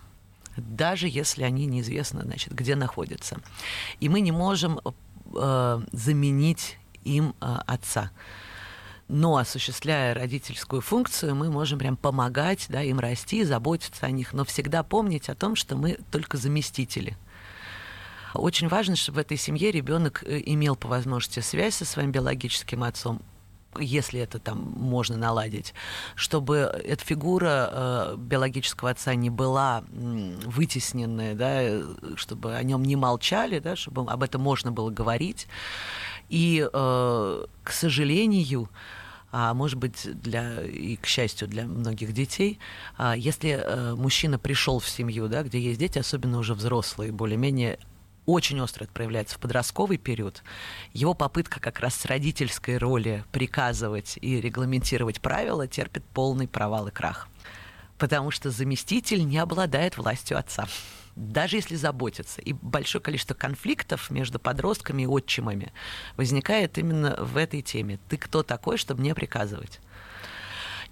даже 0.57 1.09
если 1.09 1.43
они 1.43 1.67
неизвестно, 1.67 2.23
значит, 2.23 2.53
где 2.53 2.77
находятся. 2.77 3.39
И 4.01 4.09
мы 4.09 4.21
не 4.21 4.33
можем 4.33 4.81
э, 5.35 5.81
заменить 5.93 6.79
им 7.05 7.35
э, 7.41 7.57
отца. 7.67 8.11
Но 9.09 9.37
осуществляя 9.37 10.15
родительскую 10.15 10.81
функцию, 10.81 11.35
мы 11.35 11.51
можем 11.51 11.79
прям 11.79 11.97
помогать 11.97 12.67
да, 12.69 12.83
им 12.83 12.99
расти, 12.99 13.45
заботиться 13.45 14.07
о 14.07 14.11
них, 14.11 14.33
но 14.33 14.45
всегда 14.45 14.83
помнить 14.83 15.29
о 15.29 15.35
том, 15.35 15.57
что 15.57 15.77
мы 15.77 15.99
только 16.11 16.39
заместители. 16.39 17.17
Очень 18.33 18.69
важно, 18.69 18.97
чтобы 18.97 19.17
в 19.17 19.21
этой 19.21 19.37
семье 19.37 19.71
ребенок 19.71 20.25
э, 20.25 20.41
имел 20.47 20.75
по 20.75 20.89
возможности 20.89 21.41
связь 21.41 21.77
со 21.77 21.85
своим 21.85 22.13
биологическим 22.13 22.83
отцом, 22.83 23.23
если 23.79 24.21
это 24.21 24.39
там 24.39 24.59
можно 24.77 25.17
наладить, 25.17 25.75
чтобы 26.15 26.57
эта 26.57 27.05
фигура 27.05 27.71
э, 27.71 28.17
биологического 28.19 28.91
отца 28.91 29.15
не 29.15 29.31
была 29.31 29.85
э, 29.87 30.35
вытесненная, 30.45 31.35
да, 31.35 32.17
чтобы 32.17 32.55
о 32.55 32.63
нем 32.63 32.83
не 32.83 32.97
молчали, 32.97 33.59
да, 33.59 33.77
чтобы 33.77 34.11
об 34.11 34.23
этом 34.23 34.41
можно 34.41 34.73
было 34.73 34.91
говорить. 34.91 35.47
И, 36.29 36.69
э, 36.73 37.47
к 37.63 37.71
сожалению, 37.71 38.69
а 39.37 39.53
может 39.53 39.81
быть, 39.81 40.09
для, 40.21 40.63
и 40.63 40.95
к 40.95 41.07
счастью 41.07 41.49
для 41.49 41.65
многих 41.65 42.13
детей, 42.13 42.61
а 42.97 43.17
если 43.17 43.51
э, 43.51 43.95
мужчина 43.97 44.39
пришел 44.39 44.79
в 44.79 44.89
семью, 44.89 45.27
да, 45.27 45.43
где 45.43 45.59
есть 45.59 45.81
дети, 45.81 45.99
особенно 45.99 46.39
уже 46.39 46.55
взрослые, 46.55 47.11
более-менее 47.11 47.81
очень 48.27 48.61
остро 48.61 48.85
это 48.85 48.93
проявляется 48.93 49.37
в 49.37 49.39
подростковый 49.41 49.99
период, 49.99 50.43
его 50.93 51.15
попытка 51.15 51.61
как 51.61 51.81
раз 51.81 51.95
с 51.95 52.07
родительской 52.07 52.79
роли 52.79 53.25
приказывать 53.33 54.19
и 54.21 54.41
регламентировать 54.41 55.21
правила 55.21 55.67
терпит 55.67 56.05
полный 56.05 56.49
провал 56.49 56.89
и 56.89 56.91
крах. 56.91 57.29
Потому 57.99 58.31
что 58.31 58.51
заместитель 58.51 59.25
не 59.27 59.39
обладает 59.39 59.97
властью 59.97 60.39
отца. 60.39 60.67
Даже 61.17 61.57
если 61.57 61.77
заботиться. 61.77 62.41
И 62.41 62.53
большое 62.53 63.01
количество 63.01 63.35
конфликтов 63.35 64.11
между 64.11 64.41
подростками 64.41 65.03
и 65.03 65.07
отчимами 65.07 65.73
возникает 66.17 66.77
именно 66.77 67.17
в 67.19 67.37
этой 67.37 67.63
теме. 67.63 68.01
Ты 68.09 68.17
кто 68.17 68.43
такой, 68.43 68.79
чтобы 68.79 69.01
мне 69.01 69.15
приказывать? 69.15 69.81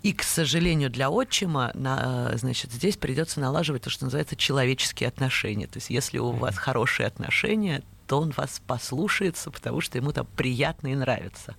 И, 0.03 0.13
к 0.13 0.25
сожалению, 0.25 0.91
для 0.91 1.11
отчима, 1.11 1.71
на, 1.75 2.37
значит, 2.37 2.73
здесь 2.73 2.97
придется 2.97 3.39
налаживать 3.39 3.83
то, 3.83 3.91
что 3.91 4.05
называется 4.05 4.35
человеческие 4.35 5.09
отношения. 5.09 5.69
То 5.69 5.77
есть, 5.77 5.91
если 5.91 6.19
у 6.19 6.33
вас 6.33 6.57
хорошие 6.57 7.07
отношения, 7.07 7.83
то 8.09 8.21
он 8.21 8.31
вас 8.31 8.61
послушается, 8.67 9.51
потому 9.51 9.81
что 9.81 9.99
ему 9.99 10.13
там 10.13 10.27
приятно 10.37 10.89
и 10.89 10.95
нравится. 10.95 11.55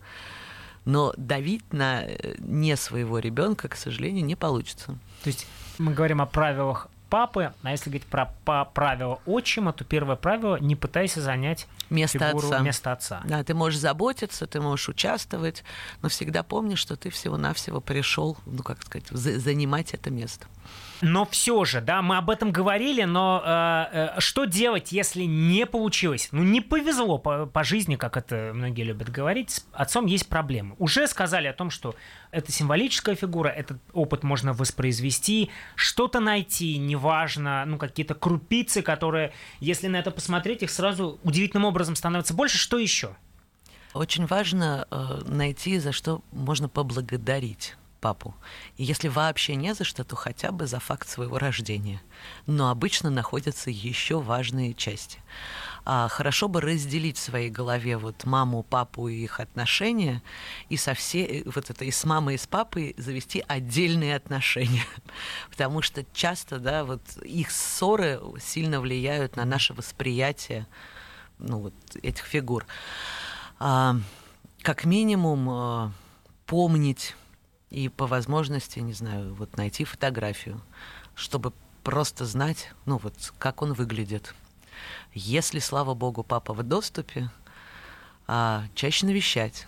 Но 0.84 1.14
давить 1.16 1.72
на 1.72 2.04
э, 2.04 2.36
не 2.40 2.76
своего 2.76 3.20
ребенка, 3.20 3.70
к 3.70 3.78
сожалению, 3.78 4.26
не 4.26 4.36
получится. 4.36 4.98
То 5.24 5.28
есть 5.28 5.48
мы 5.78 5.94
говорим 5.94 6.22
о 6.22 6.26
правилах 6.26 6.90
папы, 7.14 7.54
а 7.62 7.70
если 7.70 7.92
говорить 7.92 8.08
про 8.08 8.34
по 8.44 8.66
правило 8.66 9.20
отчима, 9.28 9.72
то 9.72 9.84
первое 9.84 10.16
правило– 10.16 10.56
не 10.60 10.76
пытайся 10.76 11.22
занять 11.22 11.68
место 11.92 12.28
отца. 12.28 12.58
место 12.58 12.92
отца. 12.92 13.22
Да, 13.26 13.44
ты 13.44 13.54
можешь 13.54 13.80
заботиться, 13.80 14.48
ты 14.48 14.60
можешь 14.60 14.90
участвовать, 14.90 15.64
но 16.02 16.10
всегда 16.10 16.42
помни, 16.42 16.74
что 16.74 16.96
ты 16.96 17.12
всего-навсего 17.12 17.82
пришел, 17.82 18.36
ну, 18.48 18.64
как 18.64 18.82
сказать, 18.82 19.10
занимать 19.10 19.94
это 19.94 20.10
место. 20.10 20.48
Но 21.06 21.26
все 21.26 21.66
же, 21.66 21.82
да, 21.82 22.02
мы 22.02 22.16
об 22.16 22.30
этом 22.30 22.54
говорили, 22.54 23.04
но 23.04 23.44
э, 23.46 24.14
э, 24.16 24.20
что 24.22 24.46
делать, 24.46 24.94
если 24.94 25.24
не 25.24 25.66
получилось? 25.66 26.30
Ну, 26.32 26.44
не 26.44 26.62
повезло 26.62 27.18
по, 27.18 27.46
по 27.46 27.66
жизни, 27.66 27.98
как 27.98 28.16
это 28.16 28.52
многие 28.54 28.84
любят 28.84 29.10
говорить, 29.10 29.50
с 29.50 29.66
отцом 29.74 30.06
есть 30.06 30.30
проблемы. 30.30 30.78
Уже 30.80 31.08
сказали 31.08 31.48
о 31.48 31.54
том, 31.54 31.72
что 31.72 31.94
это 32.32 32.54
символическая 32.54 33.16
фигура, 33.16 33.50
этот 33.50 33.80
опыт 33.92 34.24
можно 34.24 34.54
воспроизвести, 34.54 35.50
что-то 35.76 36.22
найти, 36.22 36.78
неважно, 36.78 37.66
ну, 37.66 37.78
какие-то 37.78 38.16
крупицы, 38.16 38.82
которые, 38.82 39.34
если 39.60 39.88
на 39.88 39.98
это 39.98 40.10
посмотреть, 40.10 40.64
их 40.64 40.72
сразу 40.72 41.20
удивительным 41.24 41.66
образом 41.66 41.98
становится 41.98 42.34
больше. 42.34 42.58
Что 42.58 42.78
еще? 42.78 43.14
Очень 43.94 44.26
важно 44.26 44.88
э, 44.90 45.22
найти, 45.26 45.80
за 45.80 45.92
что 45.92 46.22
можно 46.32 46.70
поблагодарить 46.70 47.76
папу. 48.04 48.36
И 48.76 48.84
если 48.84 49.08
вообще 49.08 49.56
не 49.56 49.74
за 49.74 49.86
что, 49.86 50.04
то 50.04 50.18
хотя 50.18 50.52
бы 50.52 50.68
за 50.68 50.82
факт 50.82 51.08
своего 51.08 51.38
рождения. 51.40 52.02
Но 52.48 52.70
обычно 52.70 53.10
находятся 53.10 53.70
еще 53.70 54.20
важные 54.20 54.74
части. 54.74 55.20
А 55.86 56.10
хорошо 56.10 56.50
бы 56.50 56.60
разделить 56.60 57.16
в 57.18 57.22
своей 57.22 57.50
голове 57.50 57.96
вот 57.96 58.26
маму, 58.26 58.62
папу 58.62 59.08
и 59.08 59.24
их 59.24 59.40
отношения, 59.40 60.22
и 60.68 60.76
со 60.76 60.94
все, 60.94 61.44
вот 61.46 61.70
это 61.70 61.86
и 61.86 61.92
с 61.92 62.04
мамой, 62.04 62.36
и 62.36 62.38
с 62.38 62.46
папой 62.46 62.94
завести 62.98 63.42
отдельные 63.48 64.18
отношения. 64.18 64.86
Потому 65.50 65.82
что 65.82 66.04
часто, 66.14 66.60
да, 66.60 66.84
вот 66.84 67.02
их 67.24 67.52
ссоры 67.52 68.20
сильно 68.42 68.82
влияют 68.82 69.38
на 69.38 69.46
наше 69.46 69.74
восприятие 69.74 70.68
ну, 71.40 71.60
вот, 71.60 71.74
этих 72.02 72.26
фигур. 72.26 72.66
А, 73.60 73.96
как 74.62 74.84
минимум 74.84 75.50
а, 75.50 75.92
помнить 76.46 77.16
и 77.74 77.90
по 77.90 78.06
возможности, 78.06 78.80
не 78.80 78.94
знаю, 78.94 79.34
вот 79.34 79.58
найти 79.58 79.84
фотографию, 79.84 80.62
чтобы 81.16 81.52
просто 81.84 82.24
знать, 82.24 82.72
ну 82.86 82.98
вот, 82.98 83.34
как 83.40 83.64
он 83.64 83.74
выглядит. 83.74 84.36
Если, 85.14 85.58
слава 85.58 85.96
богу, 85.96 86.24
папа 86.24 86.54
в 86.54 86.62
доступе, 86.62 87.32
а, 88.28 88.66
чаще 88.76 89.08
навещать 89.08 89.68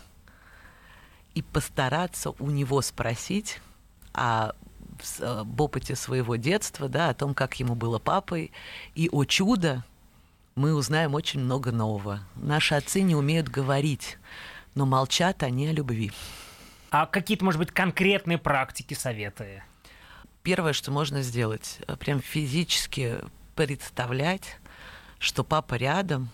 и 1.34 1.42
постараться 1.42 2.32
у 2.40 2.52
него 2.52 2.82
спросить 2.82 3.60
о, 4.14 4.52
об 5.20 5.60
опыте 5.60 5.96
своего 5.96 6.36
детства, 6.36 6.88
да, 6.88 7.10
о 7.10 7.16
том, 7.16 7.34
как 7.34 7.60
ему 7.60 7.74
было 7.74 7.98
папой, 7.98 8.52
и 8.94 9.10
о 9.12 9.26
чудо 9.26 9.84
мы 10.54 10.76
узнаем 10.76 11.16
очень 11.16 11.40
много 11.40 11.72
нового. 11.72 12.22
Наши 12.36 12.76
отцы 12.76 13.02
не 13.02 13.16
умеют 13.16 13.50
говорить, 13.50 14.20
но 14.76 14.86
молчат 14.86 15.42
они 15.42 15.68
о 15.68 15.74
любви. 15.74 16.12
А 16.98 17.08
какие-то, 17.08 17.44
может 17.44 17.60
быть, 17.60 17.72
конкретные 17.72 18.38
практики, 18.38 18.94
советы? 18.94 19.62
Первое, 20.44 20.72
что 20.72 20.92
можно 20.92 21.22
сделать, 21.24 21.80
э, 21.86 21.98
прям 21.98 22.22
физически 22.22 23.18
представлять, 23.54 24.60
что 25.20 25.44
папа 25.44 25.74
рядом, 25.74 26.30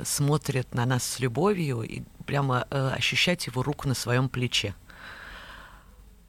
смотрит 0.00 0.72
на 0.72 0.86
нас 0.86 1.02
с 1.02 1.18
любовью 1.18 1.82
и 1.82 2.02
прямо 2.26 2.64
э, 2.70 2.90
ощущать 2.96 3.48
его 3.48 3.64
руку 3.64 3.88
на 3.88 3.94
своем 3.94 4.28
плече. 4.28 4.76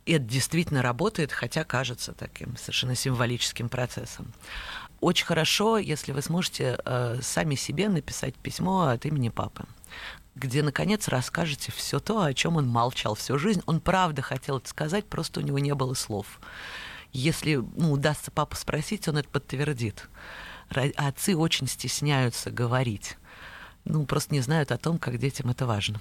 И 0.08 0.14
это 0.14 0.26
действительно 0.26 0.82
работает, 0.82 1.32
хотя 1.32 1.64
кажется 1.64 2.14
таким 2.14 2.58
совершенно 2.58 2.96
символическим 2.96 3.70
процессом. 3.70 4.34
Очень 5.00 5.28
хорошо, 5.28 5.78
если 5.78 6.12
вы 6.12 6.24
сможете 6.24 6.80
э, 6.84 7.20
сами 7.22 7.54
себе 7.54 7.88
написать 7.88 8.34
письмо 8.34 8.88
от 8.88 9.06
имени 9.06 9.30
папы 9.30 9.68
где, 10.36 10.64
наконец, 10.64 11.08
расскажете 11.08 11.72
все 11.72 12.00
то, 12.00 12.22
о 12.22 12.34
чем 12.34 12.58
он 12.58 12.68
молчал 12.68 13.16
всю 13.16 13.38
жизнь. 13.38 13.62
Он 13.66 13.80
правда 13.80 14.22
хотел 14.22 14.58
это 14.58 14.70
сказать, 14.70 15.06
просто 15.06 15.40
у 15.40 15.44
него 15.44 15.60
не 15.60 15.74
было 15.76 15.94
слов. 15.94 16.40
Если 17.12 17.56
ну, 17.56 17.92
удастся 17.92 18.32
папу 18.32 18.56
спросить, 18.56 19.08
он 19.08 19.18
это 19.18 19.30
подтвердит. 19.30 20.10
Отцы 20.96 21.38
очень 21.38 21.68
стесняются 21.68 22.50
говорить. 22.50 23.18
Ну, 23.86 24.06
просто 24.06 24.34
не 24.34 24.42
знают 24.42 24.72
о 24.72 24.78
том, 24.78 24.98
как 24.98 25.18
детям 25.18 25.50
это 25.50 25.66
важно. 25.66 26.00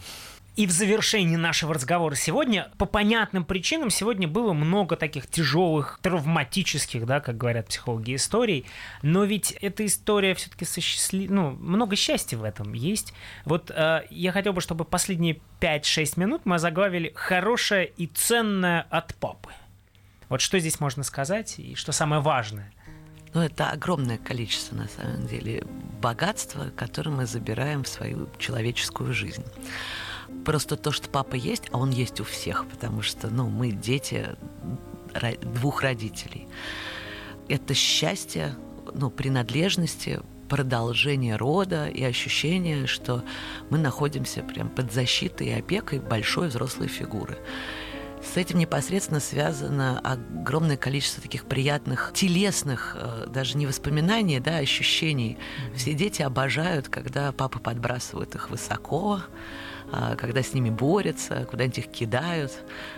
И 0.54 0.66
в 0.66 0.70
завершении 0.70 1.36
нашего 1.36 1.72
разговора 1.72 2.14
сегодня, 2.14 2.70
по 2.76 2.84
понятным 2.84 3.42
причинам, 3.42 3.88
сегодня 3.88 4.28
было 4.28 4.52
много 4.52 4.96
таких 4.96 5.26
тяжелых, 5.26 5.98
травматических, 6.02 7.06
да, 7.06 7.20
как 7.20 7.38
говорят 7.38 7.68
психологи, 7.68 8.14
историй. 8.14 8.66
Но 9.00 9.24
ведь 9.24 9.52
эта 9.62 9.86
история 9.86 10.34
все-таки 10.34 10.66
со 10.66 10.82
счастлив... 10.82 11.30
ну, 11.30 11.52
много 11.52 11.96
счастья 11.96 12.36
в 12.36 12.44
этом 12.44 12.74
есть. 12.74 13.14
Вот 13.46 13.70
э, 13.70 14.02
я 14.10 14.30
хотел 14.32 14.52
бы, 14.52 14.60
чтобы 14.60 14.84
последние 14.84 15.40
5-6 15.60 16.20
минут 16.20 16.42
мы 16.44 16.58
заглавили 16.58 17.12
«Хорошее 17.14 17.90
и 17.96 18.06
ценное 18.06 18.86
от 18.90 19.14
папы». 19.14 19.50
Вот 20.28 20.42
что 20.42 20.58
здесь 20.58 20.80
можно 20.80 21.02
сказать 21.02 21.58
и 21.58 21.74
что 21.74 21.92
самое 21.92 22.20
важное– 22.20 22.70
ну, 23.34 23.40
это 23.40 23.70
огромное 23.70 24.18
количество, 24.18 24.74
на 24.76 24.88
самом 24.88 25.26
деле, 25.26 25.64
богатства, 26.00 26.70
которое 26.76 27.10
мы 27.10 27.26
забираем 27.26 27.84
в 27.84 27.88
свою 27.88 28.28
человеческую 28.38 29.12
жизнь. 29.14 29.44
Просто 30.44 30.76
то, 30.76 30.90
что 30.90 31.08
папа 31.08 31.34
есть, 31.34 31.64
а 31.70 31.78
он 31.78 31.90
есть 31.90 32.20
у 32.20 32.24
всех, 32.24 32.66
потому 32.66 33.02
что, 33.02 33.28
ну, 33.28 33.48
мы 33.48 33.70
дети 33.70 34.28
двух 35.42 35.82
родителей. 35.82 36.48
Это 37.48 37.74
счастье, 37.74 38.56
ну, 38.94 39.10
принадлежности, 39.10 40.20
продолжение 40.48 41.36
рода 41.36 41.88
и 41.88 42.04
ощущение, 42.04 42.86
что 42.86 43.24
мы 43.70 43.78
находимся 43.78 44.42
прям 44.42 44.68
под 44.68 44.92
защитой 44.92 45.48
и 45.48 45.52
опекой 45.52 45.98
большой 45.98 46.48
взрослой 46.48 46.88
фигуры. 46.88 47.38
С 48.22 48.36
этим 48.36 48.58
непосредственно 48.58 49.20
связано 49.20 49.98
огромное 49.98 50.76
количество 50.76 51.20
таких 51.20 51.44
приятных, 51.44 52.12
телесных, 52.14 52.96
э, 52.98 53.26
даже 53.28 53.58
не 53.58 53.66
воспоминаний, 53.66 54.38
да, 54.38 54.58
ощущений. 54.58 55.38
Все 55.74 55.92
дети 55.92 56.22
обожают, 56.22 56.88
когда 56.88 57.32
папы 57.32 57.58
подбрасывают 57.58 58.34
их 58.34 58.48
высоко, 58.48 59.22
а, 59.90 60.14
когда 60.14 60.42
с 60.42 60.54
ними 60.54 60.70
борются, 60.70 61.46
куда-нибудь 61.50 61.78
их 61.78 61.88
кидают. 61.88 62.52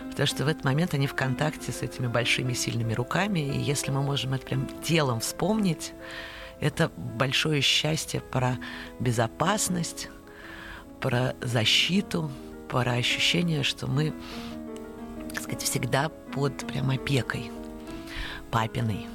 Потому 0.09 0.27
что 0.27 0.45
в 0.45 0.47
этот 0.47 0.63
момент 0.63 0.93
они 0.93 1.07
в 1.07 1.15
контакте 1.15 1.71
с 1.71 1.81
этими 1.81 2.07
большими 2.07 2.53
сильными 2.53 2.93
руками. 2.93 3.39
И 3.39 3.59
если 3.59 3.91
мы 3.91 4.03
можем 4.03 4.33
это 4.33 4.45
прям 4.45 4.67
телом 4.83 5.19
вспомнить, 5.19 5.93
это 6.61 6.89
большое 6.95 7.61
счастье 7.61 8.21
про 8.21 8.57
безопасность, 8.99 10.09
про 11.01 11.35
защиту, 11.41 12.31
про 12.69 12.93
ощущение, 12.93 13.63
что 13.63 13.87
мы, 13.87 14.13
сказать, 15.45 15.63
всегда 15.63 16.09
под 16.09 16.67
прям 16.67 16.89
опекой 16.89 17.51
папиной. 18.51 19.07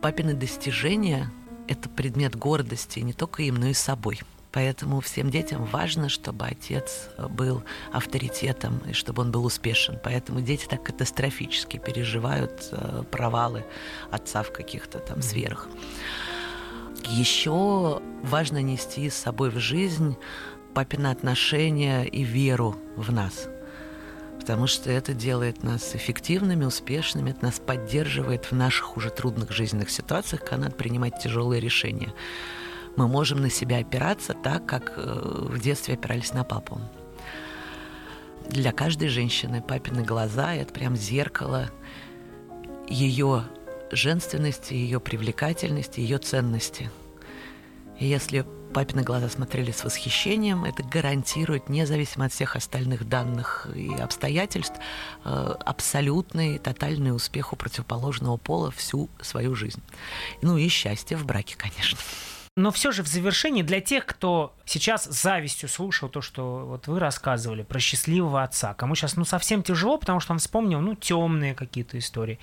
Папины 0.00 0.34
достижения– 0.34 1.30
это 1.68 1.88
предмет 1.88 2.34
гордости 2.36 3.00
не 3.00 3.12
только 3.12 3.42
им, 3.42 3.56
но 3.56 3.66
и 3.66 3.74
собой– 3.74 4.20
Поэтому 4.52 5.00
всем 5.00 5.30
детям 5.30 5.64
важно, 5.64 6.08
чтобы 6.08 6.46
отец 6.46 7.08
был 7.30 7.62
авторитетом 7.92 8.78
и 8.78 8.92
чтобы 8.92 9.22
он 9.22 9.30
был 9.30 9.44
успешен. 9.44 9.98
Поэтому 10.02 10.40
дети 10.40 10.66
так 10.66 10.82
катастрофически 10.82 11.76
переживают 11.76 12.68
э, 12.72 13.04
провалы 13.10 13.64
отца 14.10 14.42
в 14.42 14.52
каких-то 14.52 14.98
там 14.98 15.22
сферах. 15.22 15.68
Еще 17.08 18.02
важно 18.22 18.60
нести 18.60 19.08
с 19.08 19.14
собой 19.14 19.50
в 19.50 19.58
жизнь 19.58 20.16
папина 20.74 21.12
отношения 21.12 22.04
и 22.04 22.24
веру 22.24 22.76
в 22.96 23.12
нас. 23.12 23.48
Потому 24.50 24.66
что 24.66 24.90
это 24.90 25.14
делает 25.14 25.62
нас 25.62 25.94
эффективными, 25.94 26.64
успешными, 26.64 27.30
это 27.30 27.44
нас 27.44 27.60
поддерживает 27.60 28.46
в 28.46 28.52
наших 28.52 28.96
уже 28.96 29.08
трудных 29.08 29.52
жизненных 29.52 29.90
ситуациях, 29.90 30.40
когда 30.40 30.64
надо 30.64 30.74
принимать 30.74 31.22
тяжелые 31.22 31.60
решения 31.60 32.12
мы 32.96 33.06
можем 33.06 33.40
на 33.40 33.48
себя 33.48 33.78
опираться 33.78 34.34
так, 34.34 34.66
как 34.66 34.94
э, 34.96 35.02
в 35.48 35.60
детстве 35.60 35.94
опирались 35.94 36.32
на 36.32 36.42
папу. 36.42 36.80
Для 38.48 38.72
каждой 38.72 39.06
женщины 39.06 39.62
папины 39.62 40.02
глаза– 40.02 40.52
это 40.56 40.72
прям 40.72 40.96
зеркало 40.96 41.70
ее 42.88 43.44
женственности, 43.92 44.74
ее 44.74 44.98
привлекательности, 44.98 46.00
ее 46.00 46.18
ценности. 46.18 46.90
И 48.00 48.06
если 48.06 48.44
папины 48.70 49.02
глаза 49.02 49.28
смотрели 49.28 49.70
с 49.70 49.84
восхищением, 49.84 50.64
это 50.64 50.82
гарантирует, 50.82 51.68
независимо 51.68 52.26
от 52.26 52.32
всех 52.32 52.56
остальных 52.56 53.08
данных 53.08 53.68
и 53.74 53.92
обстоятельств, 53.94 54.76
э, 55.24 55.54
абсолютный, 55.64 56.58
тотальный 56.58 57.14
успех 57.14 57.52
у 57.52 57.56
противоположного 57.56 58.36
пола 58.36 58.70
всю 58.70 59.10
свою 59.20 59.54
жизнь. 59.54 59.82
Ну 60.42 60.56
и 60.56 60.68
счастье 60.68 61.16
в 61.16 61.24
браке, 61.24 61.56
конечно. 61.56 61.98
Но 62.56 62.70
все 62.70 62.90
же 62.92 63.02
в 63.02 63.06
завершении 63.06 63.62
для 63.62 63.80
тех, 63.80 64.04
кто 64.06 64.54
сейчас 64.64 65.04
с 65.04 65.22
завистью 65.22 65.68
слушал 65.68 66.08
то, 66.08 66.20
что 66.20 66.66
вот 66.66 66.88
вы 66.88 66.98
рассказывали 66.98 67.62
про 67.62 67.78
счастливого 67.78 68.42
отца, 68.42 68.74
кому 68.74 68.94
сейчас 68.94 69.16
ну 69.16 69.24
совсем 69.24 69.62
тяжело, 69.62 69.98
потому 69.98 70.20
что 70.20 70.32
он 70.32 70.40
вспомнил 70.40 70.80
ну 70.80 70.94
темные 70.94 71.54
какие-то 71.54 71.98
истории. 71.98 72.38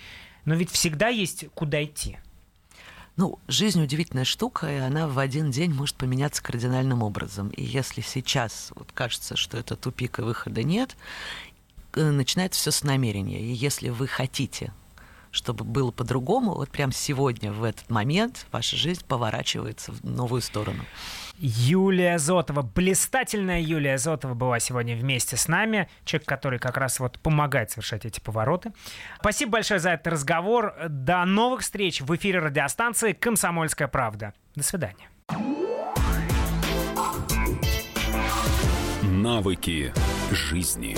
Но 0.46 0.56
ведь 0.56 0.72
всегда 0.72 1.10
есть 1.10 1.46
куда 1.54 1.84
идти. 1.84 2.18
Ну, 3.18 3.40
жизнь 3.48 3.82
удивительная 3.82 4.26
штука, 4.26 4.72
и 4.72 4.78
она 4.78 5.08
в 5.08 5.18
один 5.18 5.50
день 5.50 5.74
может 5.74 5.96
поменяться 5.96 6.44
кардинальным 6.44 7.02
образом. 7.02 7.50
И 7.50 7.64
если 7.64 8.02
сейчас 8.02 8.72
вот 8.76 8.92
кажется, 8.94 9.36
что 9.36 9.58
это 9.58 9.76
тупик 9.76 10.20
и 10.20 10.22
выхода 10.22 10.62
нет, 10.62 10.96
э, 11.94 12.12
начинается 12.12 12.62
все 12.62 12.70
с 12.70 12.84
намерения. 12.84 13.42
И 13.42 13.52
если 13.52 13.90
вы 13.90 14.08
хотите 14.08 14.72
чтобы 15.32 15.64
было 15.64 15.92
по-другому, 15.92 16.54
вот 16.54 16.70
прям 16.70 16.92
сегодня, 16.92 17.52
в 17.52 17.64
этот 17.64 17.90
момент, 17.90 18.46
ваша 18.52 18.76
жизнь 18.76 19.04
поворачивается 19.06 19.92
в 19.92 20.04
новую 20.04 20.42
сторону. 20.42 20.84
Юлия 21.38 22.18
Зотова, 22.18 22.64
блистательная 22.64 23.62
Юлия 23.62 23.98
Зотова 23.98 24.34
была 24.34 24.60
сегодня 24.60 24.96
вместе 24.96 25.38
с 25.38 25.48
нами, 25.48 25.88
человек, 26.04 26.28
который 26.28 26.60
как 26.60 26.78
раз 26.78 27.00
вот 27.00 27.20
помогает 27.20 27.70
совершать 27.70 28.06
эти 28.06 28.20
повороты. 28.20 28.74
Спасибо 29.20 29.54
большое 29.54 29.80
за 29.80 29.92
этот 29.92 30.08
разговор. 30.08 30.74
До 30.90 31.26
новых 31.26 31.62
встреч 31.62 32.02
в 32.02 32.16
эфире 32.16 32.40
радиостанции 32.40 33.14
«Комсомольская 33.14 33.88
правда». 33.88 34.34
До 34.56 34.64
свидания. 34.64 35.10
Навыки 39.04 39.94
жизни. 40.32 40.98